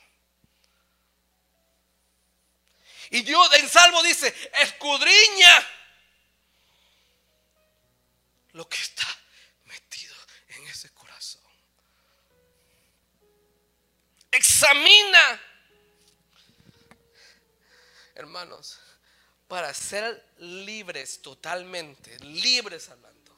Y 3.10 3.22
Dios 3.22 3.48
en 3.54 3.68
Salmo 3.68 4.02
dice, 4.02 4.34
escudriña 4.60 5.68
lo 8.52 8.68
que 8.68 8.78
está 8.78 9.06
metido 9.64 10.14
en 10.48 10.64
ese 10.64 10.90
corazón. 10.90 11.42
Examina, 14.30 15.40
hermanos, 18.14 18.78
para 19.48 19.72
ser 19.74 20.34
libres 20.38 21.20
totalmente, 21.20 22.18
libres 22.20 22.88
hablando, 22.88 23.36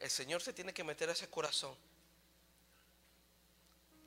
el 0.00 0.10
Señor 0.10 0.42
se 0.42 0.52
tiene 0.52 0.74
que 0.74 0.84
meter 0.84 1.08
a 1.08 1.12
ese 1.12 1.30
corazón 1.30 1.76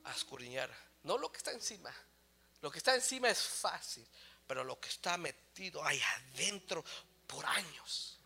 a 0.04 0.12
escudriñar. 0.12 0.70
No 1.02 1.16
lo 1.16 1.30
que 1.32 1.38
está 1.38 1.52
encima. 1.52 1.94
Lo 2.60 2.70
que 2.70 2.78
está 2.78 2.94
encima 2.94 3.30
es 3.30 3.40
fácil, 3.40 4.06
pero 4.46 4.64
lo 4.64 4.78
que 4.80 4.88
está 4.88 5.16
metido 5.16 5.84
ahí 5.84 6.00
adentro 6.02 6.84
por 7.26 7.44
años 7.46 8.17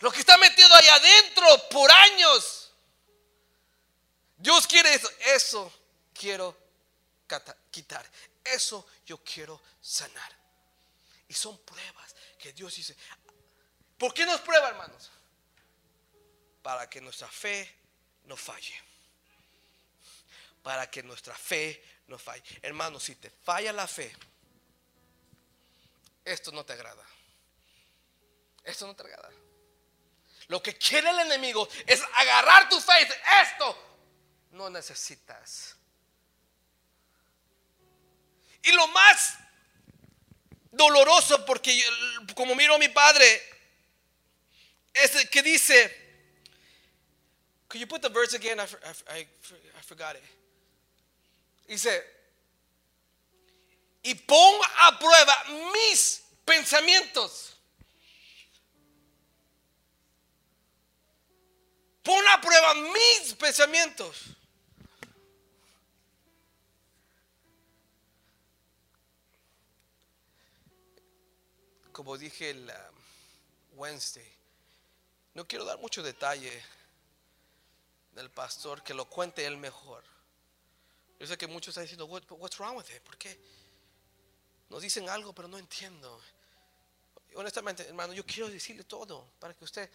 lo 0.00 0.10
que 0.10 0.20
está 0.20 0.36
metido 0.38 0.74
ahí 0.74 0.88
adentro 0.88 1.68
por 1.70 1.90
años. 1.90 2.72
Dios 4.36 4.66
quiere 4.66 4.94
eso. 4.94 5.10
Eso 5.34 5.72
quiero 6.12 6.56
quitar. 7.70 8.08
Eso 8.44 8.86
yo 9.04 9.18
quiero 9.18 9.60
sanar. 9.80 10.36
Y 11.28 11.34
son 11.34 11.58
pruebas 11.58 12.14
que 12.38 12.52
Dios 12.52 12.74
dice. 12.74 12.96
¿Por 13.98 14.12
qué 14.12 14.26
nos 14.26 14.40
prueba, 14.40 14.68
hermanos? 14.68 15.10
Para 16.62 16.88
que 16.88 17.00
nuestra 17.00 17.28
fe 17.28 17.74
no 18.24 18.36
falle. 18.36 18.74
Para 20.62 20.90
que 20.90 21.02
nuestra 21.02 21.34
fe 21.34 21.82
no 22.08 22.18
falle. 22.18 22.42
Hermanos, 22.62 23.04
si 23.04 23.14
te 23.16 23.30
falla 23.30 23.72
la 23.72 23.86
fe, 23.86 24.14
esto 26.24 26.52
no 26.52 26.64
te 26.64 26.72
agrada. 26.72 27.04
Esto 28.64 28.86
no 28.86 28.94
te 28.94 29.04
agrada. 29.04 29.30
Lo 30.48 30.62
que 30.62 30.76
quiere 30.76 31.10
el 31.10 31.18
enemigo 31.20 31.68
es 31.86 32.02
agarrar 32.14 32.68
tu 32.68 32.80
fe 32.80 32.92
esto 33.42 33.86
no 34.52 34.70
necesitas. 34.70 35.76
Y 38.62 38.72
lo 38.72 38.88
más 38.88 39.38
doloroso, 40.72 41.44
porque 41.44 41.80
como 42.34 42.54
miro 42.54 42.74
a 42.74 42.78
mi 42.78 42.88
padre, 42.88 43.42
es 44.92 45.28
que 45.28 45.42
dice, 45.42 46.04
Could 47.68 47.80
you 47.80 47.86
put 47.86 48.00
the 48.00 48.08
verse 48.08 48.34
again? 48.34 48.60
I, 48.60 48.64
I, 49.08 49.26
I 49.76 49.82
forgot 49.82 50.14
it. 50.14 50.22
Dice, 51.66 52.02
y 54.02 54.14
pon 54.14 54.60
a 54.82 54.98
prueba 54.98 55.44
mis 55.72 56.22
pensamientos. 56.44 57.55
Pon 62.06 62.24
a 62.28 62.40
prueba 62.40 62.72
mis 62.74 63.34
pensamientos. 63.34 64.26
Como 71.90 72.16
dije 72.16 72.50
el 72.50 72.70
um, 72.70 73.78
Wednesday, 73.80 74.32
no 75.34 75.48
quiero 75.48 75.64
dar 75.64 75.78
mucho 75.78 76.00
detalle 76.00 76.62
del 78.12 78.30
pastor, 78.30 78.84
que 78.84 78.94
lo 78.94 79.06
cuente 79.06 79.44
él 79.44 79.56
mejor. 79.56 80.04
Yo 81.18 81.26
sé 81.26 81.36
que 81.36 81.48
muchos 81.48 81.72
están 81.72 81.84
diciendo, 81.84 82.06
what's 82.06 82.58
wrong 82.58 82.76
with 82.76 82.88
it? 82.94 83.02
¿Por 83.02 83.18
qué? 83.18 83.36
Nos 84.68 84.80
dicen 84.80 85.08
algo, 85.08 85.32
pero 85.32 85.48
no 85.48 85.58
entiendo. 85.58 86.20
Honestamente, 87.34 87.82
hermano, 87.88 88.12
yo 88.12 88.24
quiero 88.24 88.48
decirle 88.48 88.84
todo 88.84 89.28
para 89.40 89.54
que 89.54 89.64
usted 89.64 89.90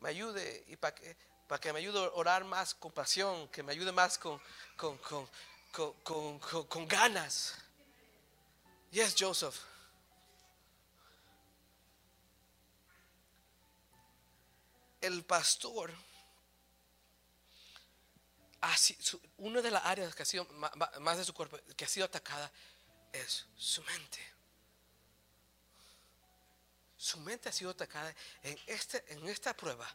me 0.00 0.10
ayude 0.10 0.64
y 0.68 0.76
para 0.76 0.94
que, 0.94 1.16
para 1.46 1.60
que 1.60 1.72
me 1.72 1.78
ayude 1.78 1.98
a 1.98 2.10
orar 2.10 2.44
más 2.44 2.74
con 2.74 2.92
pasión, 2.92 3.48
que 3.48 3.62
me 3.62 3.72
ayude 3.72 3.92
más 3.92 4.18
con, 4.18 4.40
con, 4.76 4.98
con, 4.98 6.38
con 6.66 6.88
ganas. 6.88 7.54
Yes, 8.90 9.14
Joseph. 9.18 9.56
El 15.00 15.24
pastor, 15.24 15.92
una 19.36 19.62
de 19.62 19.70
las 19.70 19.84
áreas 19.84 20.14
que 20.14 20.22
ha 20.22 20.26
sido 20.26 20.46
más 21.00 21.18
de 21.18 21.24
su 21.24 21.32
cuerpo, 21.32 21.58
que 21.76 21.84
ha 21.84 21.88
sido 21.88 22.06
atacada, 22.06 22.50
es 23.12 23.46
su 23.56 23.82
mente. 23.82 24.35
Su 26.96 27.18
mente 27.20 27.48
ha 27.48 27.52
sido 27.52 27.70
atacada 27.70 28.14
en, 28.42 28.58
este, 28.66 29.04
en 29.08 29.26
esta 29.28 29.54
prueba, 29.54 29.88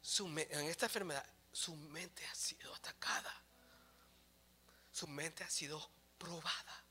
su 0.00 0.26
en 0.26 0.66
esta 0.66 0.86
enfermedad, 0.86 1.24
su 1.52 1.74
mente 1.74 2.24
ha 2.26 2.34
sido 2.34 2.74
atacada. 2.74 3.32
Su 4.92 5.08
mente 5.08 5.42
ha 5.42 5.50
sido 5.50 5.90
probada. 6.18 6.84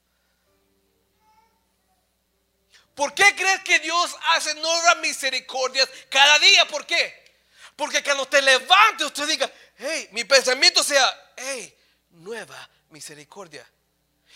¿Por 2.95 3.13
qué 3.13 3.35
crees 3.35 3.63
que 3.63 3.79
Dios 3.79 4.15
hace 4.29 4.53
nuevas 4.55 4.97
misericordias 4.97 5.89
cada 6.09 6.37
día? 6.39 6.67
¿Por 6.67 6.85
qué? 6.85 7.23
Porque 7.75 8.03
cuando 8.03 8.27
te 8.27 8.41
levantes, 8.41 9.07
usted 9.07 9.27
diga, 9.27 9.51
hey, 9.77 10.09
mi 10.11 10.25
pensamiento 10.25 10.83
sea, 10.83 11.33
hey, 11.35 11.75
nueva 12.11 12.69
misericordia. 12.89 13.67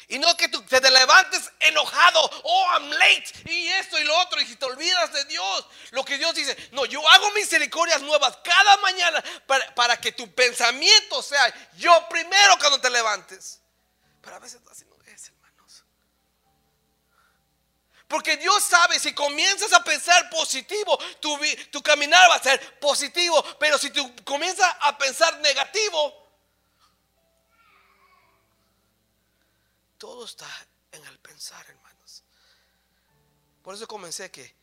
Y 0.10 0.20
no 0.20 0.38
que 0.38 0.48
tú 0.48 0.62
te, 0.64 0.80
te 0.80 0.90
levantes 0.90 1.52
enojado, 1.60 2.22
oh, 2.44 2.66
I'm 2.72 2.90
late, 2.92 3.26
y 3.46 3.68
esto 3.68 4.00
y 4.00 4.06
lo 4.06 4.18
otro, 4.20 4.40
y 4.40 4.46
si 4.46 4.56
te 4.56 4.64
olvidas 4.64 5.12
de 5.12 5.26
Dios, 5.26 5.66
lo 5.92 6.06
que 6.06 6.18
Dios 6.18 6.34
dice, 6.34 6.56
no, 6.72 6.86
yo 6.86 7.06
hago 7.10 7.32
misericordias 7.32 8.02
nuevas 8.02 8.38
cada 8.42 8.78
mañana 8.78 9.22
para, 9.46 9.76
para 9.76 9.98
que 9.98 10.14
tu 10.14 10.34
pensamiento 10.34 11.22
sea 11.22 11.54
yo 11.76 12.08
primero 12.10 12.58
cuando 12.58 12.80
te 12.80 12.90
levantes. 12.90 13.60
Pero 14.22 14.38
a 14.38 14.40
veces 14.40 14.62
así 14.72 14.86
no 14.86 14.96
es, 15.12 15.28
hermanos. 15.28 15.84
Porque 18.08 18.38
Dios 18.38 18.64
sabe, 18.64 19.00
si 19.00 19.14
comienzas 19.14 19.74
a 19.74 19.84
pensar 19.84 20.30
positivo, 20.30 20.98
tu, 21.20 21.38
tu 21.70 21.84
caminar 21.84 22.30
va 22.30 22.36
a 22.36 22.44
ser 22.44 22.80
positivo. 22.80 23.44
Pero 23.60 23.78
si 23.78 23.90
tú 23.90 24.16
comienzas 24.24 24.74
a 24.80 24.98
pensar 24.98 25.38
negativo, 25.40 26.27
todo 29.98 30.26
está 30.26 30.48
en 30.92 31.04
el 31.06 31.20
pensar, 31.20 31.66
hermanos. 31.70 32.24
Por 33.64 33.76
eso 33.76 33.88
comencé 33.88 34.32
que 34.32 34.56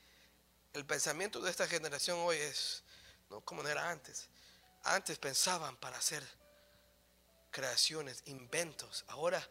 el 0.73 0.85
pensamiento 0.85 1.41
de 1.41 1.51
esta 1.51 1.67
generación 1.69 2.19
hoy 2.21 2.37
es, 2.37 2.83
no 3.31 3.41
como 3.41 3.67
era 3.67 3.91
antes. 3.91 4.29
Antes 4.83 5.19
pensaban 5.19 5.77
para 5.77 5.99
hacer 5.99 6.27
creaciones, 7.51 8.23
inventos. 8.27 9.05
Ahora 9.09 9.47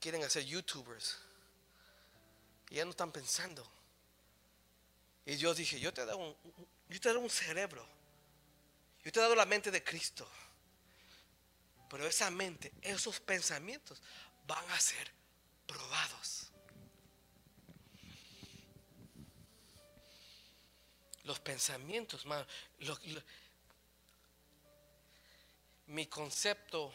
quieren 0.00 0.24
hacer 0.24 0.44
youtubers. 0.44 1.18
Y 2.70 2.76
ya 2.76 2.84
no 2.84 2.90
están 2.90 3.12
pensando. 3.12 3.68
Y 5.24 5.36
Dios 5.36 5.56
dije, 5.56 5.78
yo 5.78 5.92
te 5.94 6.02
he 6.02 6.06
dado 6.06 6.18
un, 6.18 6.36
yo 6.88 7.00
te 7.00 7.08
he 7.08 7.12
dado 7.12 7.20
un 7.20 7.30
cerebro. 7.30 7.86
Yo 9.04 9.12
te 9.12 9.18
he 9.18 9.22
dado 9.22 9.34
la 9.34 9.46
mente 9.46 9.70
de 9.70 9.82
Cristo. 9.82 10.28
Pero 11.90 12.06
esa 12.06 12.30
mente, 12.30 12.72
esos 12.82 13.18
pensamientos 13.18 14.00
van 14.46 14.64
a 14.70 14.78
ser 14.78 15.10
probados. 15.66 16.52
Los 21.24 21.40
pensamientos, 21.40 22.24
man, 22.24 22.46
mi 25.86 26.06
concepto, 26.06 26.92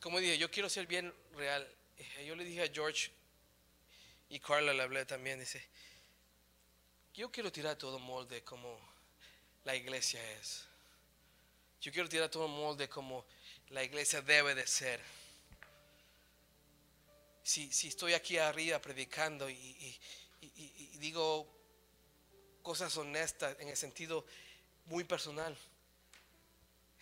como 0.00 0.18
dije, 0.18 0.36
yo 0.36 0.50
quiero 0.50 0.68
ser 0.68 0.88
bien 0.88 1.14
real. 1.34 1.66
Eh, 1.96 2.26
Yo 2.26 2.34
le 2.34 2.44
dije 2.44 2.62
a 2.64 2.72
George 2.72 3.12
y 4.28 4.40
Carla 4.40 4.72
le 4.72 4.82
hablé 4.82 5.06
también, 5.06 5.38
dice, 5.38 5.64
yo 7.14 7.30
quiero 7.30 7.52
tirar 7.52 7.76
todo 7.76 8.00
molde 8.00 8.42
como 8.42 8.80
la 9.64 9.76
iglesia 9.76 10.20
es. 10.32 10.71
Yo 11.82 11.90
quiero 11.90 12.08
tirar 12.08 12.28
todo 12.28 12.46
molde 12.46 12.88
como 12.88 13.26
la 13.70 13.82
iglesia 13.82 14.22
debe 14.22 14.54
de 14.54 14.64
ser. 14.68 15.02
Si, 17.42 17.72
si 17.72 17.88
estoy 17.88 18.14
aquí 18.14 18.38
arriba 18.38 18.78
predicando 18.78 19.50
y, 19.50 20.00
digo 21.00 21.48
cosas 22.62 22.96
honestas 22.96 23.56
en 23.58 23.68
el 23.68 23.76
sentido 23.76 24.24
muy 24.84 25.02
personal, 25.02 25.58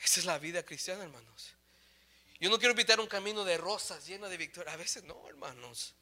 esa 0.02 0.20
es 0.20 0.24
la 0.24 0.38
vida 0.38 0.62
cristiana, 0.62 1.04
hermanos. 1.04 1.52
Yo 2.40 2.48
no 2.48 2.58
quiero 2.58 2.72
evitar 2.72 2.98
un 3.00 3.06
camino 3.06 3.44
de 3.44 3.58
rosas 3.58 4.06
lleno 4.06 4.30
de 4.30 4.38
victoria. 4.38 4.72
A 4.72 4.76
veces 4.76 5.04
no, 5.04 5.28
hermanos. 5.28 5.92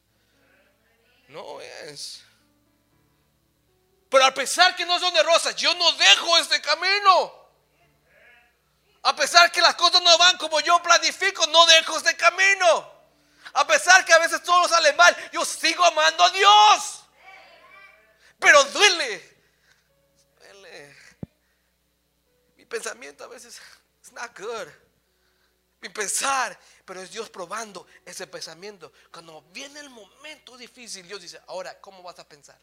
No 1.26 1.60
es. 1.60 2.22
Pero 4.08 4.24
a 4.24 4.32
pesar 4.32 4.76
que 4.76 4.86
no 4.86 5.00
son 5.00 5.12
de 5.14 5.22
rosas, 5.24 5.56
yo 5.56 5.74
no 5.74 5.92
dejo 5.96 6.38
este 6.38 6.62
camino. 6.62 7.38
A 9.02 9.14
pesar 9.14 9.50
que 9.52 9.61
las 9.61 9.74
cosas 9.74 10.02
no 10.02 10.18
van 10.18 10.37
como 10.38 10.61
yo 10.61 10.82
planifico, 10.82 11.46
no 11.46 11.66
dejo 11.66 11.96
este 11.98 12.16
camino. 12.16 12.92
A 13.54 13.66
pesar 13.66 14.04
que 14.04 14.12
a 14.12 14.18
veces 14.18 14.42
todo 14.42 14.68
sale 14.68 14.92
mal, 14.94 15.16
yo 15.32 15.44
sigo 15.44 15.84
amando 15.84 16.24
a 16.24 16.30
Dios. 16.30 17.04
Pero 18.38 18.62
duele. 18.64 19.38
Duele. 20.38 20.96
Mi 22.56 22.64
pensamiento 22.66 23.24
a 23.24 23.28
veces 23.28 23.61
es 24.02 24.12
not 24.12 24.38
good. 24.38 24.68
Mi 25.80 25.88
pensar, 25.90 26.58
pero 26.84 27.00
es 27.00 27.11
Dios 27.11 27.30
probando 27.30 27.87
ese 28.04 28.26
pensamiento. 28.26 28.92
Cuando 29.12 29.42
viene 29.52 29.78
el 29.80 29.90
momento 29.90 30.56
difícil, 30.56 31.06
Dios 31.06 31.20
dice, 31.20 31.40
ahora, 31.46 31.80
¿cómo 31.80 32.02
vas 32.02 32.18
a 32.18 32.28
pensar? 32.28 32.58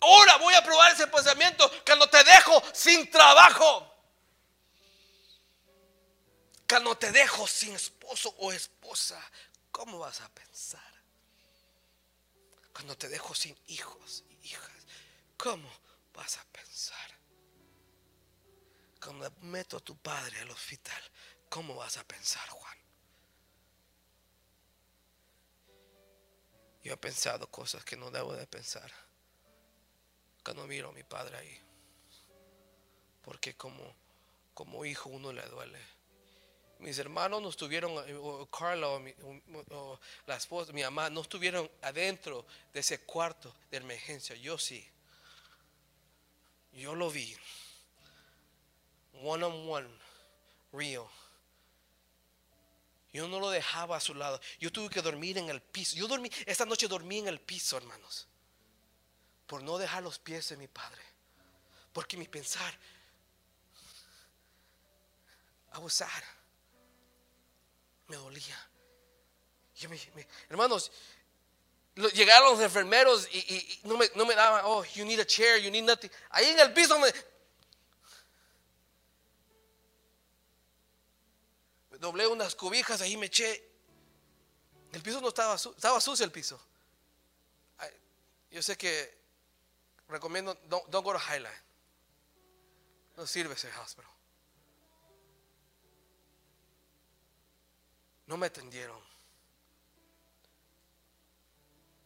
Ahora 0.00 0.36
voy 0.36 0.54
a 0.54 0.62
probar 0.62 0.92
ese 0.92 1.06
pensamiento 1.06 1.70
cuando 1.84 2.08
te 2.08 2.22
dejo 2.22 2.62
sin 2.72 3.10
trabajo. 3.10 3.92
Cuando 6.68 6.96
te 6.96 7.12
dejo 7.12 7.46
sin 7.46 7.74
esposo 7.74 8.34
o 8.38 8.52
esposa, 8.52 9.22
¿cómo 9.70 9.98
vas 10.00 10.20
a 10.20 10.28
pensar? 10.30 10.82
Cuando 12.72 12.96
te 12.96 13.08
dejo 13.08 13.34
sin 13.34 13.56
hijos 13.68 14.24
y 14.28 14.48
hijas, 14.48 14.86
¿cómo 15.36 15.70
vas 16.12 16.36
a 16.36 16.44
pensar? 16.46 17.10
Cuando 19.00 19.30
meto 19.42 19.76
a 19.76 19.80
tu 19.80 19.96
padre 19.96 20.40
al 20.40 20.50
hospital, 20.50 21.00
¿cómo 21.48 21.76
vas 21.76 21.96
a 21.96 22.04
pensar, 22.04 22.46
Juan? 22.48 22.76
Yo 26.82 26.92
he 26.92 26.96
pensado 26.96 27.50
cosas 27.50 27.84
que 27.84 27.96
no 27.96 28.10
debo 28.10 28.34
de 28.34 28.46
pensar 28.46 29.05
cuando 30.46 30.64
miro 30.68 30.90
a 30.90 30.92
mi 30.92 31.02
padre 31.02 31.36
ahí. 31.36 31.60
Porque 33.22 33.56
como, 33.56 33.82
como 34.54 34.84
hijo 34.84 35.08
uno 35.10 35.32
le 35.32 35.42
duele. 35.42 35.80
Mis 36.78 36.96
hermanos 37.00 37.42
no 37.42 37.48
estuvieron, 37.48 37.90
eh, 38.08 38.14
o 38.14 38.46
Carla 38.46 38.88
o, 38.90 39.00
mi- 39.00 39.12
la 40.26 40.36
esposa, 40.36 40.72
mi 40.72 40.82
mamá, 40.82 41.10
no 41.10 41.22
estuvieron 41.22 41.68
adentro 41.82 42.46
de 42.72 42.78
ese 42.78 43.00
cuarto 43.00 43.52
de 43.72 43.78
emergencia. 43.78 44.36
Yo 44.36 44.56
sí. 44.56 44.86
Yo 46.72 46.94
lo 46.94 47.10
vi. 47.10 47.36
One 49.24 49.42
on 49.42 49.68
one, 49.68 49.88
real. 50.72 51.08
Yo 53.12 53.26
no 53.26 53.40
lo 53.40 53.50
dejaba 53.50 53.96
a 53.96 54.00
su 54.00 54.14
lado. 54.14 54.40
Yo 54.60 54.70
tuve 54.70 54.90
que 54.90 55.02
dormir 55.02 55.38
en 55.38 55.48
el 55.48 55.60
piso. 55.60 55.96
Yo 55.96 56.06
dormí, 56.06 56.30
esta 56.44 56.64
noche 56.66 56.86
dormí 56.86 57.18
en 57.18 57.26
el 57.26 57.40
piso, 57.40 57.76
hermanos 57.78 58.28
por 59.46 59.62
no 59.62 59.78
dejar 59.78 60.02
los 60.02 60.18
pies 60.18 60.48
de 60.48 60.56
mi 60.56 60.68
padre. 60.68 61.02
Porque 61.92 62.16
mi 62.16 62.26
pensar, 62.28 62.76
sad. 65.88 66.22
Me 68.08 68.16
dolía. 68.16 68.56
Yo 69.76 69.88
me- 69.88 70.00
me- 70.14 70.26
hermanos, 70.48 70.90
llegaron 72.14 72.50
los 72.52 72.60
enfermeros 72.60 73.28
y, 73.32 73.80
no, 73.84 73.96
me, 73.96 74.34
daban, 74.34 74.62
oh, 74.64 74.84
you 74.94 75.04
need 75.04 75.20
a 75.20 75.26
chair, 75.26 75.58
you 75.60 75.70
need 75.70 75.84
nothing. 75.84 76.10
Ahí 76.30 76.46
en 76.46 76.58
el 76.60 76.72
piso 76.72 76.98
me, 76.98 77.12
me 81.90 81.98
doblé 81.98 82.26
unas 82.26 82.54
cobijas, 82.54 83.00
ahí 83.00 83.16
me 83.16 83.26
eché. 83.26 83.62
El 84.92 85.02
piso 85.02 85.20
no 85.20 85.28
estaba, 85.28 85.58
su- 85.58 85.72
estaba 85.72 86.00
sucio 86.00 86.24
el 86.24 86.32
piso. 86.32 86.60
Yo 88.50 88.62
sé 88.62 88.76
que 88.78 89.15
recomiendo 90.08 90.54
don't, 90.68 90.88
don't 90.90 91.04
go 91.04 91.12
to 91.12 91.18
Highline. 91.18 91.62
No 93.16 93.26
sirve 93.26 93.54
ese 93.54 93.70
hospital. 93.72 94.10
No 98.26 98.36
me 98.36 98.46
atendieron. 98.46 99.00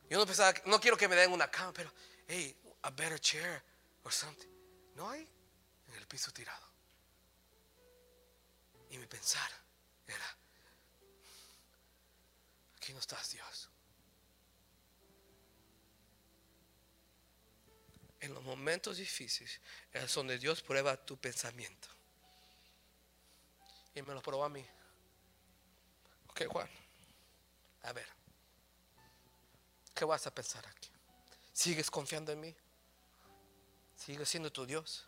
Yo 0.08 0.18
no 0.18 0.26
pensaba, 0.26 0.52
no 0.66 0.80
quiero 0.80 0.96
que 0.96 1.08
me 1.08 1.16
den 1.16 1.32
una 1.32 1.48
cama, 1.50 1.72
pero 1.72 1.90
hey, 2.26 2.54
a 2.82 2.90
better 2.90 3.18
chair 3.18 3.62
or 4.04 4.12
something. 4.12 4.48
No 4.96 5.08
hay 5.08 5.26
en 5.88 5.94
el 5.94 6.06
piso 6.06 6.30
tirado. 6.32 6.66
Y 8.90 8.98
mi 8.98 9.06
pensar 9.06 9.50
era, 10.06 10.36
aquí 12.76 12.92
no 12.92 12.98
estás 12.98 13.30
Dios. 13.30 13.69
En 18.20 18.35
los 18.35 18.42
momentos 18.42 18.98
difíciles 18.98 19.61
es 19.92 20.14
donde 20.14 20.38
Dios 20.38 20.62
prueba 20.62 20.96
tu 20.96 21.16
pensamiento. 21.16 21.88
Y 23.94 24.02
me 24.02 24.14
lo 24.14 24.22
probó 24.22 24.44
a 24.44 24.48
mí. 24.48 24.64
Ok, 26.28 26.46
Juan. 26.46 26.68
A 27.83 27.92
ver. 27.92 28.20
¿qué 30.00 30.06
vas 30.06 30.26
a 30.26 30.35
pensar 30.35 30.66
aquí? 30.66 30.88
¿Sigues 31.52 31.90
confiando 31.90 32.33
en 32.33 32.40
mí? 32.40 32.56
¿Sigues 33.94 34.30
siendo 34.30 34.50
tu 34.50 34.64
Dios? 34.64 35.04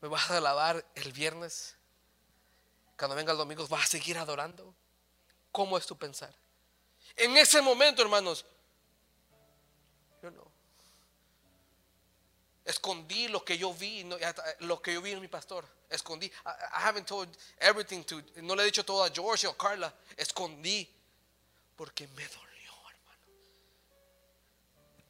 ¿Me 0.00 0.06
vas 0.06 0.30
a 0.30 0.36
alabar 0.36 0.86
el 0.94 1.12
viernes? 1.12 1.74
Cuando 2.96 3.16
venga 3.16 3.32
el 3.32 3.38
domingo, 3.38 3.66
¿vas 3.66 3.86
a 3.86 3.88
seguir 3.88 4.18
adorando? 4.18 4.72
¿Cómo 5.50 5.76
es 5.76 5.84
tu 5.84 5.98
pensar? 5.98 6.32
En 7.16 7.36
ese 7.36 7.60
momento, 7.60 8.02
hermanos, 8.02 8.46
Escondí 12.64 13.26
lo 13.26 13.44
que 13.44 13.58
yo 13.58 13.74
vi, 13.74 14.08
lo 14.60 14.80
que 14.80 14.94
yo 14.94 15.02
vi 15.02 15.12
en 15.12 15.20
mi 15.20 15.28
pastor. 15.28 15.64
Escondí. 15.90 16.26
I, 16.26 16.86
haven't 16.86 17.06
told 17.06 17.28
everything 17.58 18.04
to. 18.04 18.22
No 18.36 18.54
le 18.54 18.62
he 18.62 18.66
dicho 18.66 18.84
todo 18.84 19.02
a 19.02 19.10
George 19.10 19.46
o 19.48 19.56
Carla. 19.56 19.92
Escondí. 20.16 20.88
Porque 21.76 22.06
me 22.08 22.22
dolió, 22.28 22.72
hermano. 22.88 23.20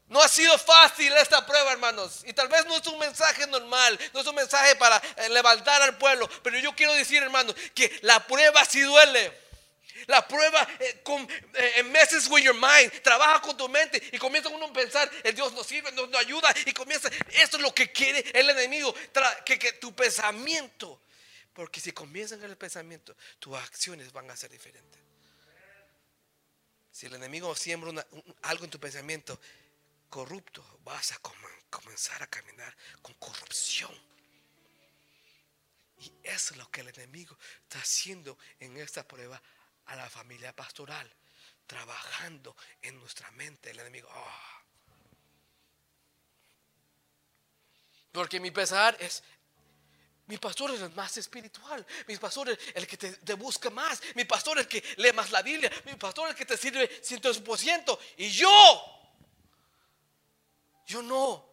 No 0.08 0.20
ha 0.22 0.28
sido 0.28 0.56
fácil 0.56 1.12
esta 1.12 1.44
prueba, 1.44 1.72
hermanos. 1.72 2.22
Y 2.24 2.32
tal 2.32 2.48
vez 2.48 2.64
no 2.64 2.76
es 2.76 2.86
un 2.86 2.98
mensaje 2.98 3.46
normal. 3.46 3.98
No 4.14 4.20
es 4.20 4.26
un 4.26 4.34
mensaje 4.34 4.74
para 4.76 4.96
eh, 5.16 5.28
levantar 5.28 5.82
al 5.82 5.98
pueblo. 5.98 6.26
Pero 6.42 6.58
yo 6.58 6.74
quiero 6.74 6.94
decir, 6.94 7.22
hermanos, 7.22 7.54
que 7.74 7.98
la 8.02 8.26
prueba 8.26 8.64
sí 8.64 8.80
duele. 8.80 9.41
La 10.06 10.26
prueba 10.26 10.66
eh, 10.78 11.00
con, 11.02 11.28
eh, 11.54 11.82
messes 11.84 12.28
with 12.28 12.42
your 12.42 12.54
mind. 12.54 12.90
Trabaja 13.02 13.40
con 13.40 13.56
tu 13.56 13.68
mente 13.68 14.02
y 14.12 14.18
comienza 14.18 14.48
uno 14.48 14.66
a 14.66 14.72
pensar, 14.72 15.10
el 15.22 15.34
Dios 15.34 15.52
nos 15.52 15.66
sirve, 15.66 15.92
nos, 15.92 16.12
ayuda 16.14 16.54
y 16.66 16.72
comienza, 16.72 17.08
esto 17.32 17.56
es 17.56 17.62
lo 17.62 17.74
que 17.74 17.92
quiere 17.92 18.24
el 18.34 18.50
enemigo, 18.50 18.94
que, 19.44 19.58
que 19.58 19.72
tu 19.74 19.94
pensamiento, 19.94 21.02
porque 21.52 21.80
si 21.80 21.92
comienzan 21.92 22.42
en 22.42 22.50
el 22.50 22.56
pensamiento, 22.56 23.16
tus 23.38 23.56
acciones 23.56 24.12
van 24.12 24.30
a 24.30 24.36
ser 24.36 24.50
diferentes. 24.50 25.00
Si 26.90 27.06
el 27.06 27.14
enemigo 27.14 27.54
siembra 27.56 28.06
algo 28.42 28.64
en 28.64 28.70
tu 28.70 28.78
pensamiento 28.78 29.40
corrupto, 30.10 30.62
vas 30.84 31.12
a 31.12 31.18
comenzar 31.70 32.22
a 32.22 32.26
caminar 32.26 32.76
con 33.00 33.14
corrupción. 33.14 33.90
Y 35.98 36.12
eso 36.22 36.52
es 36.52 36.56
lo 36.58 36.70
que 36.70 36.82
el 36.82 36.88
enemigo 36.88 37.38
está 37.62 37.78
haciendo 37.78 38.36
en 38.60 38.76
esta 38.76 39.06
prueba 39.06 39.40
a 39.86 39.96
la 39.96 40.08
familia 40.08 40.54
pastoral, 40.54 41.10
trabajando 41.66 42.56
en 42.80 42.98
nuestra 42.98 43.30
mente 43.32 43.70
el 43.70 43.80
enemigo. 43.80 44.08
Ah. 44.10 44.62
Porque 48.12 48.38
mi 48.38 48.50
pesar 48.50 48.96
es, 49.00 49.22
mi 50.26 50.36
pastor 50.38 50.70
es 50.70 50.80
el 50.82 50.90
más 50.90 51.16
espiritual. 51.16 51.84
Mi 52.06 52.16
pastor 52.16 52.50
es 52.50 52.58
el 52.74 52.86
que 52.86 52.96
te, 52.96 53.34
busca 53.34 53.70
más. 53.70 54.00
Mi 54.14 54.24
pastor 54.24 54.58
es 54.58 54.64
el 54.64 54.68
que 54.68 54.84
lee 54.96 55.12
más 55.12 55.30
la 55.30 55.42
Biblia. 55.42 55.70
Mi 55.86 55.94
pastor 55.94 56.26
es 56.28 56.32
el 56.32 56.36
que 56.36 56.44
te 56.44 56.56
sirve 56.56 57.02
100%. 57.02 57.98
Y 58.18 58.30
yo, 58.30 59.10
yo 60.86 61.02
no. 61.02 61.51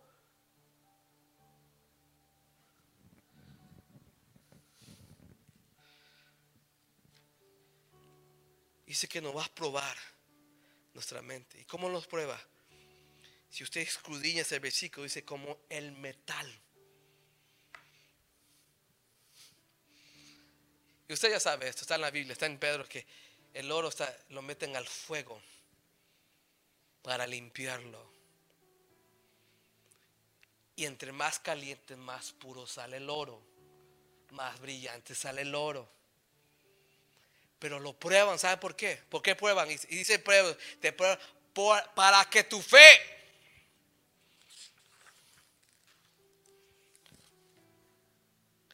Dice 8.90 9.08
que 9.08 9.22
nos 9.22 9.38
va 9.38 9.46
a 9.46 9.50
probar 9.50 9.96
nuestra 10.96 11.22
mente. 11.22 11.60
¿Y 11.62 11.66
cómo 11.66 11.90
nos 11.90 12.08
prueba? 12.08 12.42
Si 13.48 13.64
usted 13.64 13.82
escudriña 13.82 14.42
ese 14.42 14.58
versículo, 14.58 15.04
dice 15.04 15.24
como 15.24 15.60
el 15.70 15.92
metal. 15.92 16.60
Y 21.08 21.14
usted 21.14 21.30
ya 21.30 21.40
sabe 21.40 21.68
esto, 21.68 21.82
está 21.82 21.96
en 21.96 22.02
la 22.02 22.10
Biblia, 22.10 22.34
está 22.34 22.48
en 22.48 22.58
Pedro, 22.58 22.88
que 22.90 23.06
el 23.54 23.72
oro 23.72 23.92
lo 24.30 24.42
meten 24.42 24.76
al 24.76 24.88
fuego 24.88 25.40
para 27.04 27.28
limpiarlo. 27.28 28.12
Y 30.76 30.86
entre 30.86 31.12
más 31.12 31.38
caliente, 31.38 31.96
más 31.96 32.32
puro 32.32 32.66
sale 32.66 32.98
el 32.98 33.08
oro, 33.08 33.40
más 34.32 34.60
brillante 34.60 35.14
sale 35.14 35.44
el 35.44 35.54
oro. 35.54 35.99
Pero 37.60 37.80
lo 37.80 37.94
prueban, 37.94 38.40
¿sabe 38.40 38.58
por 38.58 38.76
qué? 38.76 39.04
¿Por 39.10 39.22
qué 39.22 39.36
prueban? 39.36 39.70
Y, 39.70 39.76
dice 39.76 40.18
prueba, 40.20 40.56
te 40.80 40.94
prueban 40.94 41.20
para 41.94 42.24
que 42.30 42.46
tu 42.46 42.62
fe 42.62 43.20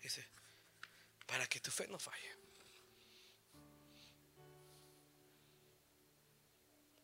dice, 0.02 0.24
para 1.26 1.48
que 1.48 1.60
tu 1.60 1.72
fe 1.72 1.88
no 1.88 1.98
falle. 1.98 2.36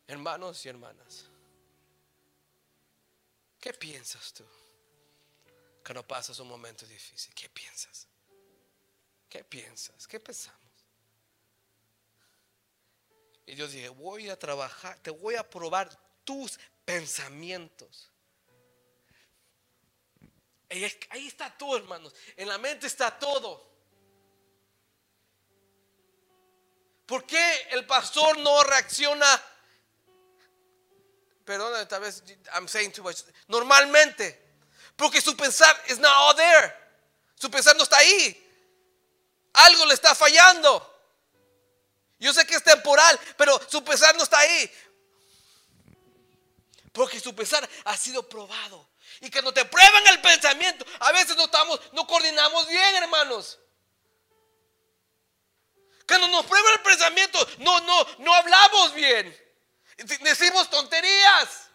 Hermanos 0.06 0.64
y 0.64 0.68
hermanas, 0.68 1.26
¿qué 3.60 3.72
piensas 3.72 4.32
tú 4.32 4.46
cuando 5.84 6.06
pasas 6.06 6.38
un 6.38 6.48
momento 6.48 6.86
difícil? 6.86 7.34
¿Qué 7.34 7.48
piensas? 7.48 8.06
¿Qué 9.28 9.42
piensas? 9.42 10.06
¿Qué 10.06 10.20
pensamos? 10.20 10.61
Y 13.46 13.54
Dios 13.54 13.72
dije, 13.72 13.88
voy 13.88 14.28
a 14.28 14.38
trabajar, 14.38 14.98
te 15.00 15.10
voy 15.10 15.34
a 15.34 15.48
probar 15.48 15.90
tus 16.24 16.58
pensamientos. 16.84 18.10
ahí 20.68 21.26
está 21.26 21.50
todo, 21.56 21.76
hermanos. 21.76 22.14
En 22.36 22.48
la 22.48 22.58
mente 22.58 22.86
está 22.86 23.18
todo. 23.18 23.72
¿Por 27.06 27.26
qué 27.26 27.68
el 27.72 27.84
pastor 27.84 28.38
no 28.38 28.62
reacciona? 28.64 29.42
Perdón, 31.44 31.86
tal 31.88 32.00
vez 32.00 32.22
I'm 32.54 32.68
saying 32.68 32.92
too 32.92 33.02
much. 33.02 33.18
Normalmente, 33.48 34.40
porque 34.96 35.20
su 35.20 35.36
pensar 35.36 35.76
is 35.88 35.98
not 35.98 36.12
all 36.16 36.36
there. 36.36 36.74
Su 37.34 37.50
pensar 37.50 37.76
no 37.76 37.82
está 37.82 37.98
ahí. 37.98 38.38
Algo 39.52 39.84
le 39.86 39.94
está 39.94 40.14
fallando. 40.14 40.91
Yo 42.22 42.32
sé 42.32 42.46
que 42.46 42.54
es 42.54 42.62
temporal, 42.62 43.18
pero 43.36 43.60
su 43.68 43.82
pesar 43.82 44.14
no 44.16 44.22
está 44.22 44.38
ahí. 44.38 44.72
Porque 46.92 47.18
su 47.18 47.34
pesar 47.34 47.68
ha 47.84 47.96
sido 47.96 48.28
probado. 48.28 48.90
Y 49.22 49.28
cuando 49.28 49.52
te 49.52 49.64
prueban 49.64 50.06
el 50.06 50.20
pensamiento, 50.20 50.86
a 51.00 51.10
veces 51.10 51.36
no 51.36 51.46
estamos, 51.46 51.80
no 51.90 52.06
coordinamos 52.06 52.68
bien, 52.68 52.94
hermanos. 52.94 53.58
Cuando 56.06 56.28
nos 56.28 56.46
prueban 56.46 56.74
el 56.74 56.82
pensamiento, 56.82 57.44
no, 57.58 57.80
no, 57.80 58.06
no 58.18 58.34
hablamos 58.34 58.94
bien. 58.94 59.36
Decimos 59.96 60.70
tonterías. 60.70 61.70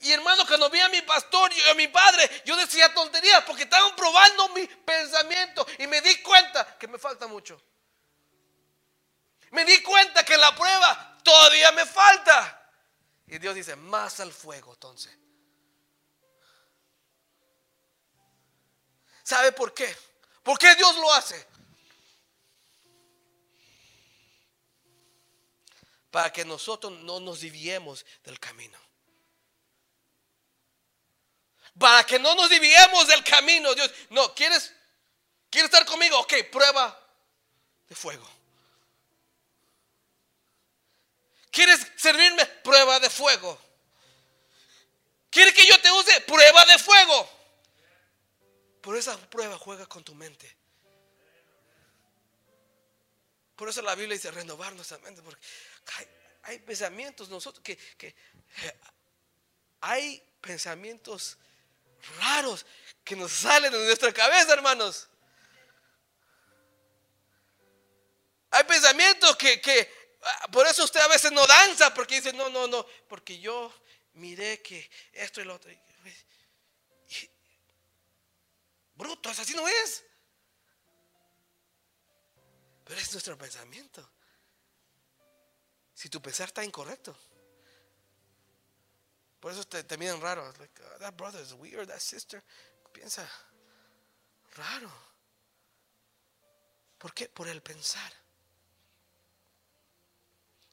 Y 0.00 0.10
hermano, 0.10 0.44
cuando 0.48 0.68
vi 0.70 0.80
a 0.80 0.88
mi 0.88 1.02
pastor 1.02 1.52
y 1.52 1.68
a 1.68 1.74
mi 1.74 1.86
padre, 1.86 2.42
yo 2.44 2.56
decía 2.56 2.92
tonterías 2.92 3.44
porque 3.44 3.62
estaban 3.62 3.94
probando 3.94 4.48
mi 4.48 4.66
pensamiento 4.66 5.64
y 5.78 5.86
me 5.86 6.00
di 6.00 6.20
cuenta 6.20 6.76
que 6.78 6.88
me 6.88 6.98
falta 6.98 7.28
mucho. 7.28 7.62
Me 9.52 9.64
di 9.66 9.82
cuenta 9.82 10.24
que 10.24 10.36
la 10.36 10.54
prueba 10.54 11.18
todavía 11.22 11.72
me 11.72 11.84
falta. 11.84 12.70
Y 13.26 13.38
Dios 13.38 13.54
dice, 13.54 13.76
más 13.76 14.18
al 14.20 14.32
fuego 14.32 14.72
entonces. 14.72 15.16
¿Sabe 19.22 19.52
por 19.52 19.72
qué? 19.74 19.94
¿Por 20.42 20.58
qué 20.58 20.74
Dios 20.74 20.96
lo 20.96 21.12
hace? 21.12 21.46
Para 26.10 26.32
que 26.32 26.44
nosotros 26.44 26.92
no 27.00 27.20
nos 27.20 27.40
diviemos 27.40 28.06
del 28.24 28.40
camino. 28.40 28.78
Para 31.78 32.04
que 32.04 32.18
no 32.18 32.34
nos 32.34 32.48
diviemos 32.48 33.06
del 33.06 33.22
camino. 33.22 33.74
Dios, 33.74 33.90
no, 34.10 34.34
¿quieres, 34.34 34.74
¿quieres 35.50 35.70
estar 35.70 35.86
conmigo? 35.86 36.18
Ok, 36.20 36.34
prueba 36.50 36.98
de 37.86 37.94
fuego. 37.94 38.41
¿Quieres 41.52 41.86
servirme? 41.96 42.44
Prueba 42.64 42.98
de 42.98 43.10
fuego. 43.10 43.60
¿Quieres 45.30 45.52
que 45.54 45.66
yo 45.66 45.78
te 45.80 45.92
use? 45.92 46.22
Prueba 46.22 46.64
de 46.64 46.78
fuego. 46.78 47.30
Por 48.80 48.96
esa 48.96 49.16
prueba 49.28 49.58
juega 49.58 49.86
con 49.86 50.02
tu 50.02 50.14
mente. 50.14 50.56
Por 53.54 53.68
eso 53.68 53.82
la 53.82 53.94
Biblia 53.94 54.14
dice 54.14 54.30
renovar 54.30 54.72
nuestra 54.72 54.98
mente. 54.98 55.20
Porque 55.20 55.40
hay, 56.42 56.58
pensamientos 56.60 57.28
nosotros 57.28 57.62
que, 57.62 57.76
que 57.76 58.16
hay 59.82 60.22
pensamientos 60.40 61.36
raros 62.18 62.64
que 63.04 63.14
nos 63.14 63.30
salen 63.30 63.70
de 63.70 63.78
nuestra 63.78 64.10
cabeza, 64.10 64.54
hermanos. 64.54 65.06
Hay 68.50 68.64
pensamientos 68.64 69.36
que, 69.36 69.60
que 69.60 70.01
por 70.50 70.66
eso 70.66 70.84
usted 70.84 71.00
a 71.00 71.08
veces 71.08 71.32
no 71.32 71.46
danza, 71.46 71.92
porque 71.94 72.16
dice, 72.16 72.32
no, 72.32 72.48
no, 72.48 72.66
no, 72.66 72.86
porque 73.08 73.38
yo 73.38 73.72
miré 74.14 74.62
que 74.62 74.88
esto 75.12 75.40
y 75.40 75.44
lo 75.44 75.54
otro. 75.54 75.70
Brutos, 78.94 79.38
así 79.38 79.54
no 79.54 79.66
es. 79.66 80.04
Pero 82.84 83.00
es 83.00 83.12
nuestro 83.12 83.36
pensamiento. 83.36 84.08
si 85.94 86.08
tu 86.08 86.20
pensar 86.20 86.48
está 86.48 86.64
incorrecto. 86.64 87.16
Por 89.38 89.52
eso 89.52 89.62
te, 89.64 89.84
te 89.84 89.96
miran 89.96 90.20
raro. 90.20 90.52
Like, 90.58 90.82
"Oh, 90.82 90.98
that 90.98 91.14
brother 91.16 91.40
is 91.40 91.52
weird, 91.52 91.88
that 91.88 92.00
sister. 92.00 92.42
Piensa 92.92 93.28
raro. 94.56 94.90
¿Por 96.98 97.12
qué? 97.14 97.28
Por 97.28 97.48
el 97.48 97.62
pensar. 97.62 98.21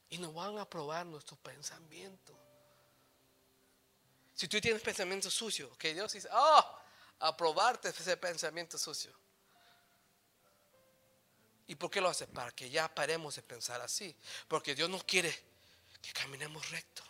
Y 0.09 0.17
nos 0.17 0.33
van 0.33 0.57
a 0.57 0.67
probar 0.67 1.05
nuestro 1.05 1.35
pensamiento. 1.37 2.37
Si 4.33 4.47
tú 4.47 4.59
tienes 4.59 4.81
pensamiento 4.81 5.29
sucio, 5.29 5.77
que 5.77 5.93
Dios 5.93 6.13
dice, 6.13 6.27
oh, 6.31 6.79
aprobarte 7.19 7.89
ese 7.89 8.17
pensamiento 8.17 8.77
sucio. 8.77 9.13
¿Y 11.67 11.75
por 11.75 11.91
qué 11.91 12.01
lo 12.01 12.09
hace? 12.09 12.25
Para 12.25 12.51
que 12.51 12.69
ya 12.69 12.93
paremos 12.93 13.35
de 13.35 13.43
pensar 13.43 13.79
así. 13.81 14.15
Porque 14.47 14.73
Dios 14.73 14.89
nos 14.89 15.03
quiere 15.03 15.31
que 16.01 16.11
caminemos 16.13 16.67
recto. 16.71 17.03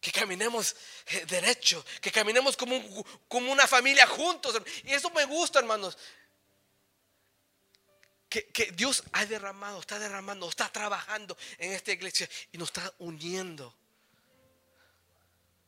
Que 0.00 0.12
caminemos 0.12 0.76
eh, 1.06 1.26
derecho. 1.26 1.84
Que 2.00 2.12
caminemos 2.12 2.56
como, 2.56 2.76
un- 2.76 3.04
como 3.26 3.50
una 3.50 3.66
familia 3.66 4.06
juntos. 4.06 4.54
Y 4.84 4.92
eso 4.92 5.10
me 5.10 5.24
gusta, 5.24 5.58
hermanos. 5.58 5.98
Que, 8.28 8.72
Dios 8.72 9.02
ha 9.12 9.24
derramado, 9.24 9.80
está 9.80 9.98
derramando, 9.98 10.48
está 10.48 10.68
trabajando 10.68 11.36
en 11.56 11.72
esta 11.72 11.92
iglesia 11.92 12.28
y 12.52 12.58
nos 12.58 12.68
está 12.68 12.92
uniendo. 12.98 13.74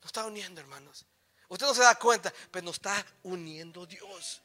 Nos 0.01 0.07
está 0.07 0.27
uniendo, 0.27 0.61
hermanos. 0.61 1.07
Usted 1.49 1.67
no 1.67 1.75
se 1.75 1.83
da 1.83 1.95
cuenta, 1.95 2.33
pero 2.51 2.65
nos 2.67 2.77
está 2.77 3.05
uniendo 3.23 3.87
Dios. 3.87 4.43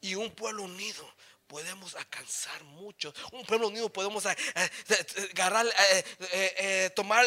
Y 0.00 0.14
un 0.14 0.34
pueblo 0.34 0.62
unido 0.62 1.12
podemos 1.46 1.96
alcanzar 1.96 2.62
mucho. 2.62 3.12
Un 3.32 3.44
pueblo 3.44 3.66
unido 3.68 3.92
podemos 3.92 4.24
eh, 4.24 4.36
eh, 4.54 5.30
agarrar, 5.32 5.66
eh, 5.66 6.04
eh, 6.30 6.90
tomar 6.94 7.26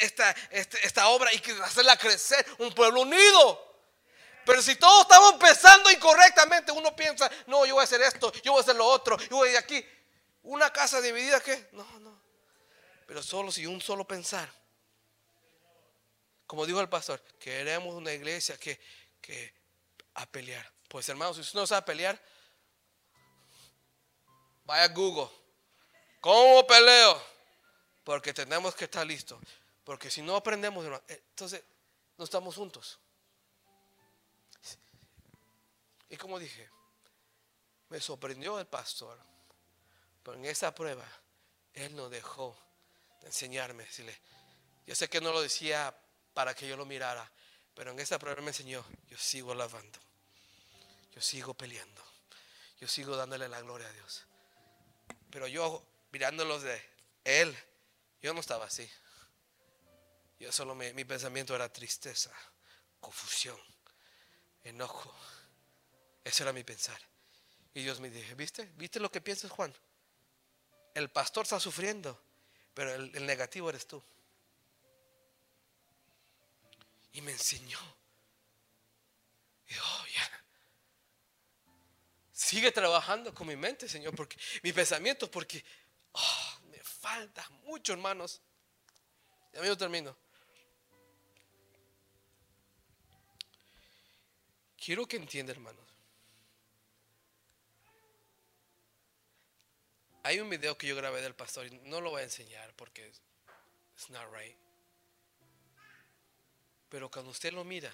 esta, 0.00 0.30
este- 0.50 0.84
esta 0.86 1.08
obra 1.08 1.30
y 1.34 1.42
hacerla 1.62 1.96
crecer. 1.98 2.44
Un 2.58 2.74
pueblo 2.74 3.02
unido. 3.02 3.71
Pero 4.44 4.60
si 4.62 4.76
todos 4.76 5.02
estamos 5.02 5.34
pensando 5.34 5.90
incorrectamente, 5.90 6.72
uno 6.72 6.94
piensa, 6.94 7.30
no, 7.46 7.64
yo 7.64 7.74
voy 7.74 7.82
a 7.82 7.84
hacer 7.84 8.02
esto, 8.02 8.32
yo 8.42 8.52
voy 8.52 8.60
a 8.60 8.62
hacer 8.62 8.76
lo 8.76 8.86
otro, 8.86 9.16
yo 9.18 9.36
voy 9.36 9.50
de 9.50 9.58
aquí. 9.58 9.84
Una 10.42 10.72
casa 10.72 11.00
dividida, 11.00 11.40
¿qué? 11.40 11.68
No, 11.72 11.84
no. 12.00 12.20
Pero 13.06 13.22
solo 13.22 13.52
si 13.52 13.66
un 13.66 13.80
solo 13.80 14.06
pensar. 14.06 14.50
Como 16.46 16.66
dijo 16.66 16.80
el 16.80 16.88
pastor, 16.88 17.22
queremos 17.38 17.94
una 17.94 18.12
iglesia 18.12 18.58
que, 18.58 18.80
que 19.20 19.54
a 20.14 20.26
pelear. 20.26 20.70
Pues 20.88 21.08
hermanos, 21.08 21.36
si 21.36 21.42
usted 21.42 21.58
no 21.58 21.66
sabe 21.66 21.82
pelear, 21.82 22.20
vaya 24.64 24.84
a 24.84 24.88
Google. 24.88 25.30
¿Cómo 26.20 26.66
peleo? 26.66 27.22
Porque 28.04 28.34
tenemos 28.34 28.74
que 28.74 28.84
estar 28.84 29.06
listos. 29.06 29.40
Porque 29.84 30.10
si 30.10 30.22
no 30.22 30.36
aprendemos, 30.36 30.84
hermano, 30.84 31.02
entonces 31.08 31.62
no 32.16 32.24
estamos 32.24 32.56
juntos. 32.56 32.98
Y 36.12 36.18
como 36.18 36.38
dije, 36.38 36.68
me 37.88 37.98
sorprendió 37.98 38.58
el 38.60 38.66
pastor. 38.66 39.18
Pero 40.22 40.36
en 40.36 40.44
esa 40.44 40.74
prueba, 40.74 41.06
él 41.72 41.96
no 41.96 42.10
dejó 42.10 42.54
de 43.22 43.28
enseñarme. 43.28 43.84
Decirle, 43.84 44.20
yo 44.86 44.94
sé 44.94 45.08
que 45.08 45.22
no 45.22 45.32
lo 45.32 45.40
decía 45.40 45.96
para 46.34 46.54
que 46.54 46.68
yo 46.68 46.76
lo 46.76 46.84
mirara, 46.84 47.32
pero 47.74 47.92
en 47.92 47.98
esa 47.98 48.18
prueba 48.18 48.42
me 48.42 48.48
enseñó, 48.48 48.84
yo 49.08 49.16
sigo 49.16 49.54
lavando, 49.54 49.98
yo 51.14 51.22
sigo 51.22 51.54
peleando, 51.54 52.04
yo 52.78 52.88
sigo 52.88 53.16
dándole 53.16 53.48
la 53.48 53.62
gloria 53.62 53.88
a 53.88 53.92
Dios. 53.92 54.26
Pero 55.30 55.46
yo 55.46 55.82
mirándolos 56.10 56.62
de 56.62 56.82
él, 57.24 57.56
yo 58.20 58.34
no 58.34 58.40
estaba 58.40 58.66
así. 58.66 58.86
Yo 60.38 60.52
solo 60.52 60.74
mi 60.74 61.04
pensamiento 61.06 61.54
era 61.54 61.72
tristeza, 61.72 62.30
confusión, 63.00 63.58
enojo. 64.62 65.14
Ese 66.24 66.42
era 66.42 66.52
mi 66.52 66.64
pensar. 66.64 67.00
Y 67.74 67.82
Dios 67.82 68.00
me 68.00 68.10
dijo, 68.10 68.34
¿viste? 68.36 68.70
¿Viste 68.76 69.00
lo 69.00 69.10
que 69.10 69.20
piensas, 69.20 69.50
Juan? 69.50 69.74
El 70.94 71.10
pastor 71.10 71.44
está 71.44 71.58
sufriendo, 71.58 72.20
pero 72.74 72.94
el, 72.94 73.26
negativo 73.26 73.70
eres 73.70 73.86
tú. 73.86 74.02
Y 77.14 77.22
me 77.22 77.32
enseñó. 77.32 77.78
Y 79.68 79.74
oh, 79.74 80.06
ya. 80.14 80.44
Sigue 82.32 82.72
trabajando 82.72 83.34
con 83.34 83.46
mi 83.46 83.56
mente, 83.56 83.88
Señor, 83.88 84.14
porque 84.14 84.36
mi 84.62 84.72
pensamiento, 84.72 85.30
porque 85.30 85.64
oh, 86.12 86.58
me 86.70 86.78
falta 86.82 87.48
mucho, 87.64 87.94
hermanos. 87.94 88.40
Ya 89.52 89.60
mismo 89.60 89.76
termino. 89.76 90.16
Quiero 94.76 95.06
que 95.06 95.16
entienda, 95.16 95.52
hermanos. 95.52 95.92
Hay 100.24 100.38
un 100.40 100.48
video 100.48 100.78
que 100.78 100.86
yo 100.86 100.94
grabé 100.96 101.20
del 101.20 101.34
pastor 101.34 101.66
y 101.66 101.70
no 101.88 102.00
lo 102.00 102.10
voy 102.10 102.20
a 102.20 102.24
enseñar 102.24 102.72
porque 102.74 103.06
it's 103.94 104.10
not 104.10 104.32
right. 104.32 104.56
Pero 106.88 107.10
cuando 107.10 107.30
usted 107.30 107.52
lo 107.52 107.64
mira, 107.64 107.92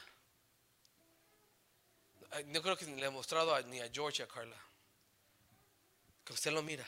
no 2.46 2.60
creo 2.62 2.76
que 2.76 2.84
le 2.84 3.06
he 3.06 3.10
mostrado 3.10 3.54
a- 3.54 3.62
ni 3.62 3.80
a 3.80 3.90
George 3.90 4.22
ni 4.22 4.24
a 4.24 4.28
Carla. 4.28 4.60
Que 6.24 6.32
usted 6.34 6.52
lo 6.52 6.62
mira. 6.62 6.86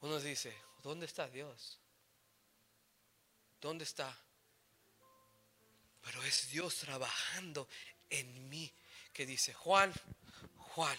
Uno 0.00 0.18
dice, 0.20 0.56
¿dónde 0.82 1.04
está 1.06 1.28
Dios? 1.28 1.78
¿Dónde 3.60 3.84
está? 3.84 4.16
Pero 6.02 6.22
es 6.22 6.48
Dios 6.50 6.76
trabajando 6.76 7.68
en 8.08 8.48
mí 8.48 8.72
que 9.12 9.26
dice, 9.26 9.52
Juan, 9.52 9.92
Juan, 10.56 10.96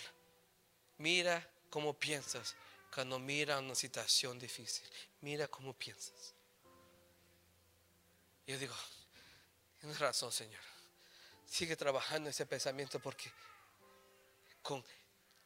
mira 0.98 1.50
cómo 1.78 1.94
piensas 1.94 2.56
cuando 2.92 3.20
mira 3.20 3.60
una 3.60 3.76
situación 3.76 4.40
difícil. 4.40 4.84
Mira 5.22 5.48
cómo 5.48 5.74
piensas. 5.74 6.34
Yo 8.48 8.58
digo, 8.58 8.74
tienes 9.80 10.00
razón, 10.00 10.32
Señor. 10.32 10.64
Sigue 11.46 11.76
trabajando 11.76 12.32
ese 12.32 12.48
pensamiento 12.48 13.00
porque 13.00 13.32
con 14.64 14.84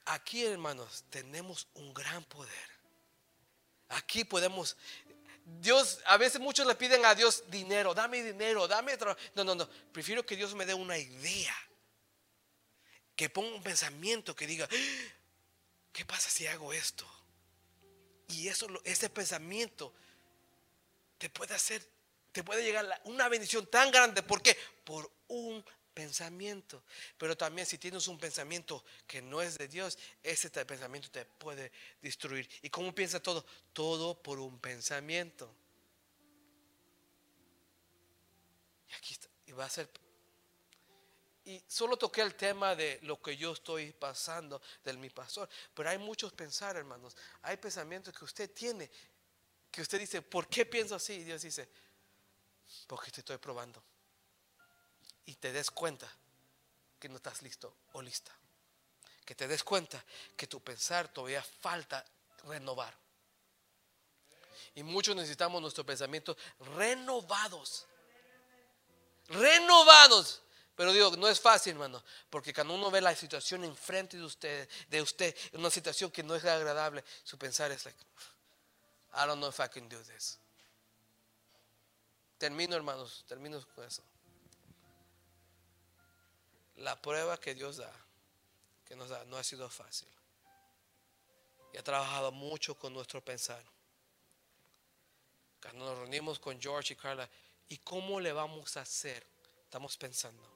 aquí, 0.05 0.45
hermanos, 0.45 1.03
tenemos 1.09 1.67
un 1.73 1.93
gran 1.93 2.23
poder. 2.23 2.69
Aquí 3.89 4.23
podemos 4.23 4.77
Dios, 5.59 5.99
a 6.05 6.15
veces 6.15 6.39
muchos 6.39 6.65
le 6.65 6.75
piden 6.75 7.03
a 7.03 7.13
Dios 7.13 7.43
dinero, 7.47 7.93
dame 7.93 8.23
dinero, 8.23 8.69
dame 8.69 8.95
trabajo. 8.95 9.19
No, 9.35 9.43
no, 9.43 9.53
no. 9.53 9.69
Prefiero 9.91 10.25
que 10.25 10.37
Dios 10.37 10.55
me 10.55 10.65
dé 10.65 10.73
una 10.73 10.97
idea. 10.97 11.57
Que 13.17 13.29
ponga 13.29 13.53
un 13.53 13.61
pensamiento 13.61 14.33
que 14.33 14.47
diga, 14.47 14.65
"Ah, 14.71 15.20
¿qué 15.93 16.05
pasa 16.05 16.29
si 16.29 16.47
hago 16.47 16.73
esto? 16.73 17.05
Y 18.27 18.47
eso, 18.47 18.67
ese 18.85 19.09
pensamiento 19.09 19.93
te 21.17 21.29
puede 21.29 21.53
hacer, 21.53 21.85
te 22.31 22.43
puede 22.43 22.63
llegar 22.63 23.01
una 23.05 23.27
bendición 23.29 23.67
tan 23.67 23.91
grande. 23.91 24.23
¿Por 24.23 24.41
qué? 24.41 24.57
Por 24.83 25.11
un 25.27 25.63
pensamiento. 25.93 26.83
Pero 27.17 27.35
también 27.35 27.67
si 27.67 27.77
tienes 27.77 28.07
un 28.07 28.17
pensamiento 28.17 28.83
que 29.05 29.21
no 29.21 29.41
es 29.41 29.57
de 29.57 29.67
Dios, 29.67 29.97
ese 30.23 30.49
pensamiento 30.65 31.09
te 31.11 31.25
puede 31.25 31.71
destruir. 32.01 32.49
¿Y 32.61 32.69
cómo 32.69 32.93
piensa 32.93 33.21
todo? 33.21 33.45
Todo 33.73 34.21
por 34.21 34.39
un 34.39 34.59
pensamiento. 34.59 35.53
Y 38.89 38.93
aquí 38.93 39.13
está. 39.13 39.27
Y 39.45 39.51
va 39.51 39.65
a 39.65 39.69
ser 39.69 39.89
y 41.43 41.63
solo 41.67 41.97
toqué 41.97 42.21
el 42.21 42.35
tema 42.35 42.75
de 42.75 42.99
lo 43.01 43.19
que 43.21 43.35
yo 43.35 43.53
estoy 43.53 43.91
pasando 43.93 44.61
del 44.83 44.97
mi 44.97 45.09
pastor. 45.09 45.49
Pero 45.73 45.89
hay 45.89 45.97
muchos 45.97 46.33
pensar, 46.33 46.75
hermanos. 46.75 47.15
Hay 47.41 47.57
pensamientos 47.57 48.13
que 48.15 48.25
usted 48.25 48.51
tiene. 48.53 48.89
Que 49.71 49.81
usted 49.81 49.99
dice, 49.99 50.21
¿por 50.21 50.47
qué 50.47 50.65
pienso 50.65 50.95
así? 50.95 51.13
Y 51.13 51.23
Dios 51.23 51.41
dice, 51.41 51.67
porque 52.85 53.09
te 53.09 53.21
estoy 53.21 53.37
probando. 53.37 53.83
Y 55.25 55.35
te 55.35 55.51
des 55.51 55.71
cuenta 55.71 56.11
que 56.99 57.09
no 57.09 57.15
estás 57.15 57.41
listo 57.41 57.75
o 57.93 58.01
lista. 58.01 58.31
Que 59.25 59.33
te 59.33 59.47
des 59.47 59.63
cuenta 59.63 60.03
que 60.37 60.45
tu 60.45 60.61
pensar 60.61 61.11
todavía 61.11 61.41
falta 61.41 62.05
renovar. 62.43 62.95
Y 64.75 64.83
muchos 64.83 65.15
necesitamos 65.15 65.59
nuestros 65.61 65.87
pensamientos 65.87 66.37
renovados. 66.75 67.87
Renovados. 69.27 70.41
Pero 70.81 70.93
digo, 70.93 71.15
no 71.15 71.27
es 71.27 71.39
fácil, 71.39 71.73
hermano, 71.73 72.03
porque 72.27 72.51
cuando 72.51 72.73
uno 72.73 72.89
ve 72.89 73.01
la 73.01 73.15
situación 73.15 73.63
enfrente 73.63 74.17
de 74.17 74.23
usted, 74.23 74.67
de 74.89 74.99
usted, 74.99 75.37
una 75.53 75.69
situación 75.69 76.09
que 76.09 76.23
no 76.23 76.33
es 76.33 76.43
agradable, 76.43 77.03
su 77.23 77.37
pensar 77.37 77.71
es 77.71 77.85
like, 77.85 77.99
I 79.13 79.27
don't 79.27 79.37
know 79.37 79.47
if 79.47 79.59
I 79.59 79.69
can 79.69 79.87
do 79.87 80.01
this. 80.01 80.39
Termino, 82.39 82.75
hermanos, 82.75 83.23
termino 83.27 83.63
con 83.75 83.85
eso. 83.85 84.01
La 86.77 86.99
prueba 86.99 87.39
que 87.39 87.53
Dios 87.53 87.77
da, 87.77 87.93
que 88.83 88.95
nos 88.95 89.09
da, 89.09 89.23
no 89.25 89.37
ha 89.37 89.43
sido 89.43 89.69
fácil. 89.69 90.09
y 91.73 91.77
ha 91.77 91.83
trabajado 91.83 92.31
mucho 92.31 92.73
con 92.73 92.91
nuestro 92.91 93.23
pensar. 93.23 93.63
Cuando 95.61 95.85
nos 95.85 95.99
reunimos 95.99 96.39
con 96.39 96.59
George 96.59 96.93
y 96.93 96.97
Carla, 96.97 97.29
¿y 97.69 97.77
cómo 97.77 98.19
le 98.19 98.33
vamos 98.33 98.75
a 98.77 98.81
hacer? 98.81 99.23
Estamos 99.63 99.95
pensando. 99.95 100.50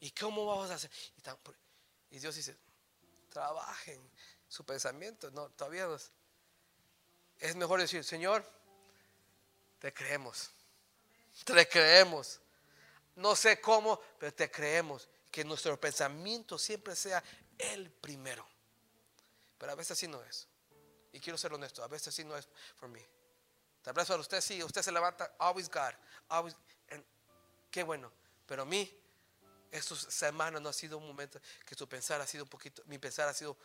¿Y 0.00 0.10
cómo 0.12 0.46
vamos 0.46 0.70
a 0.70 0.74
hacer? 0.74 0.90
Y, 2.10 2.18
Dios 2.18 2.34
dice, 2.34 2.56
trabajen 3.30 4.00
su 4.48 4.64
pensamiento. 4.64 5.30
No, 5.30 5.50
todavía 5.50 5.86
no 5.86 5.96
es. 5.96 7.56
Mejor 7.56 7.80
decir, 7.80 8.04
Señor, 8.04 8.44
te 9.78 9.92
creemos. 9.92 10.50
Te 11.44 11.68
creemos. 11.68 12.40
No 13.16 13.34
sé 13.34 13.60
cómo, 13.60 14.00
pero 14.18 14.32
te 14.32 14.50
creemos. 14.50 15.08
Que 15.30 15.44
nuestro 15.44 15.78
pensamiento 15.78 16.58
siempre 16.58 16.96
sea 16.96 17.22
el 17.58 17.90
primero. 17.90 18.46
Pero 19.58 19.72
a 19.72 19.74
veces 19.74 19.92
así 19.92 20.08
no 20.08 20.22
es. 20.22 20.46
Y 21.12 21.20
quiero 21.20 21.36
ser 21.36 21.52
honesto, 21.52 21.82
a 21.82 21.88
veces 21.88 22.08
así 22.08 22.24
no 22.24 22.36
es 22.36 22.48
por 22.78 22.88
mí. 22.88 23.04
Tal 23.82 23.94
vez 23.94 24.06
para 24.06 24.20
usted 24.20 24.40
sí, 24.40 24.62
usted 24.62 24.82
se 24.82 24.92
levanta, 24.92 25.34
always 25.38 25.68
God, 25.68 25.94
always, 26.28 26.54
qué 27.70 27.82
bueno. 27.82 28.12
Pero 28.46 28.62
a 28.62 28.64
mí, 28.64 28.94
estos 29.70 30.00
semanas 30.00 30.60
no 30.60 30.68
ha 30.68 30.72
sido 30.72 30.98
un 30.98 31.06
momento 31.06 31.40
que 31.64 31.74
su 31.74 31.88
pensar 31.88 32.20
ha 32.20 32.26
sido 32.26 32.44
un 32.44 32.50
poquito, 32.50 32.82
mi 32.86 32.98
pensar 32.98 33.28
ha 33.28 33.34
sido 33.34 33.56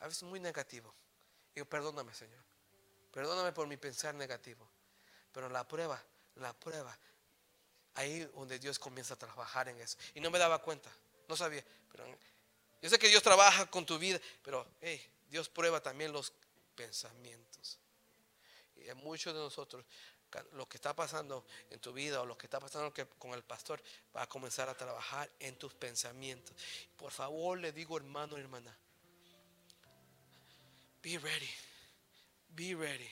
a 0.00 0.06
veces 0.06 0.22
muy 0.22 0.40
negativo. 0.40 0.94
Y 1.54 1.62
perdóname, 1.64 2.14
Señor. 2.14 2.42
Perdóname 3.12 3.52
por 3.52 3.66
mi 3.66 3.76
pensar 3.76 4.14
negativo. 4.14 4.68
Pero 5.32 5.48
la 5.48 5.66
prueba, 5.66 6.02
la 6.36 6.52
prueba, 6.52 6.96
ahí 7.94 8.24
donde 8.34 8.58
Dios 8.58 8.78
comienza 8.78 9.14
a 9.14 9.16
trabajar 9.18 9.68
en 9.68 9.80
eso. 9.80 9.96
Y 10.14 10.20
no 10.20 10.30
me 10.30 10.38
daba 10.38 10.60
cuenta, 10.60 10.90
no 11.28 11.36
sabía. 11.36 11.64
Pero 11.90 12.04
yo 12.80 12.88
sé 12.88 12.98
que 12.98 13.08
Dios 13.08 13.22
trabaja 13.22 13.66
con 13.66 13.84
tu 13.84 13.98
vida, 13.98 14.20
pero 14.42 14.66
hey, 14.80 15.00
Dios 15.28 15.48
prueba 15.48 15.82
también 15.82 16.12
los 16.12 16.32
pensamientos. 16.74 17.78
Y 18.76 18.92
muchos 18.94 19.34
de 19.34 19.40
nosotros, 19.40 19.84
lo 20.52 20.68
que 20.68 20.76
está 20.76 20.94
pasando 20.94 21.44
en 21.70 21.80
tu 21.80 21.92
vida 21.92 22.20
o 22.20 22.26
lo 22.26 22.36
que 22.36 22.46
está 22.46 22.60
pasando 22.60 22.92
con 23.18 23.32
el 23.32 23.42
pastor, 23.42 23.82
va 24.16 24.22
a 24.22 24.28
comenzar 24.28 24.68
a 24.68 24.76
trabajar 24.76 25.30
en 25.38 25.56
tus 25.56 25.74
pensamientos. 25.74 26.54
Por 26.96 27.12
favor, 27.12 27.58
le 27.58 27.72
digo 27.72 27.96
hermano 27.96 28.36
y 28.36 28.40
hermana, 28.40 28.76
be 31.02 31.18
ready, 31.18 31.50
be 32.50 32.74
ready 32.74 33.10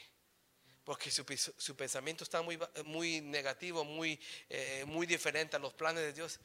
porque 0.89 1.11
su, 1.11 1.77
pensamiento 1.77 2.25
está 2.25 2.41
muy, 2.41 2.59
muy 2.87 3.21
negativo, 3.21 3.85
muy, 3.85 4.19
eh, 4.49 4.87
muy 4.87 5.07
diferente 5.07 5.55
a 5.55 5.59
los 5.59 5.75
planes 5.75 6.03
de 6.03 6.15
Dios, 6.15 6.41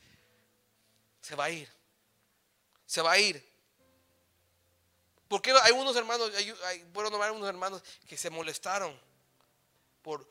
se 1.21 1.33
va 1.33 1.45
a 1.45 1.49
ir. 1.49 1.69
Se 2.85 3.01
va 3.01 3.13
a 3.13 3.19
ir. 3.19 3.41
Porque 5.29 5.53
hay 5.63 5.71
unos 5.71 5.95
hermanos, 5.95 6.29
hay, 6.35 6.53
hay, 6.65 6.85
unos 6.93 7.47
hermanos 7.47 7.81
que 8.05 8.17
se 8.17 8.29
molestaron 8.29 8.99
por, 10.01 10.27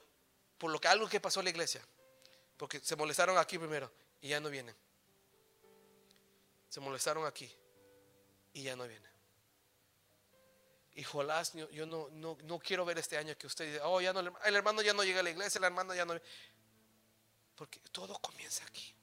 por 0.63 0.71
lo 0.71 0.81
que 0.81 0.87
algo 0.87 1.09
que 1.09 1.19
pasó 1.19 1.41
en 1.41 1.47
la 1.47 1.51
iglesia. 1.51 1.83
Porque 2.57 2.79
se 2.79 2.95
molestaron 2.95 3.37
aquí 3.37 3.59
primero 3.59 3.91
y 4.21 4.29
ya 4.29 4.39
no 4.39 4.49
vienen. 4.49 4.77
Se 6.69 6.79
molestaron 6.79 7.27
aquí 7.27 7.53
y 8.53 8.63
ya 8.63 8.77
no 8.77 8.87
vienen. 8.87 9.11
Y 10.95 11.03
Jolás, 11.03 11.55
yo 11.55 11.85
no, 11.85 12.09
no, 12.13 12.59
quiero 12.61 12.85
ver 12.85 12.97
este 12.97 13.19
año 13.19 13.37
que 13.37 13.49
usted 13.49 13.73
dice, 13.73 13.81
oh, 13.83 14.01
ya 14.01 14.13
no, 14.13 14.21
el 14.21 14.55
hermano 14.55 14.83
ya 14.83 14.95
no 14.95 15.03
llega 15.03 15.19
a 15.19 15.25
la 15.25 15.31
iglesia, 15.31 15.59
el 15.59 15.65
hermano 15.65 15.97
ya 15.97 16.05
no. 16.05 16.15
Porque 17.57 17.81
todo 17.91 18.17
comienza 18.21 18.65
aquí. 18.65 18.95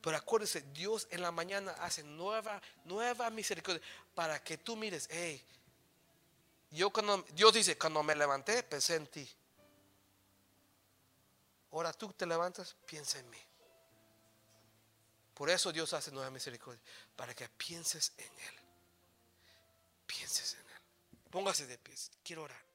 Pero 0.00 0.16
acuérdese, 0.16 0.62
Dios 0.72 1.06
en 1.10 1.20
la 1.20 1.32
mañana 1.32 1.72
hace 1.72 2.02
nueva, 2.02 2.62
nueva 2.86 3.28
misericordia 3.28 3.82
para 4.14 4.42
que 4.42 4.56
tú 4.56 4.74
mires, 4.74 5.06
hey, 5.10 5.44
yo 6.70 6.88
cuando, 6.88 7.26
Dios 7.34 7.52
dice, 7.52 7.76
cuando 7.76 8.02
me 8.02 8.14
levanté, 8.14 8.62
pensé 8.62 8.96
en 8.96 9.06
ti. 9.06 9.30
Ahora 11.72 11.92
tú 11.92 12.12
te 12.12 12.26
levantas, 12.26 12.76
piensa 12.86 13.18
en 13.18 13.30
mí. 13.30 13.38
Por 15.34 15.48
eso 15.48 15.72
Dios 15.72 15.92
hace 15.92 16.10
nueva 16.10 16.30
misericordia, 16.30 16.82
para 17.16 17.34
que 17.34 17.48
pienses 17.48 18.12
en 18.18 18.32
Él. 18.32 18.54
Pienses 20.06 20.54
en 20.54 20.60
Él. 20.60 20.82
Póngase 21.30 21.66
de 21.66 21.78
pies. 21.78 22.10
Quiero 22.22 22.42
orar. 22.42 22.69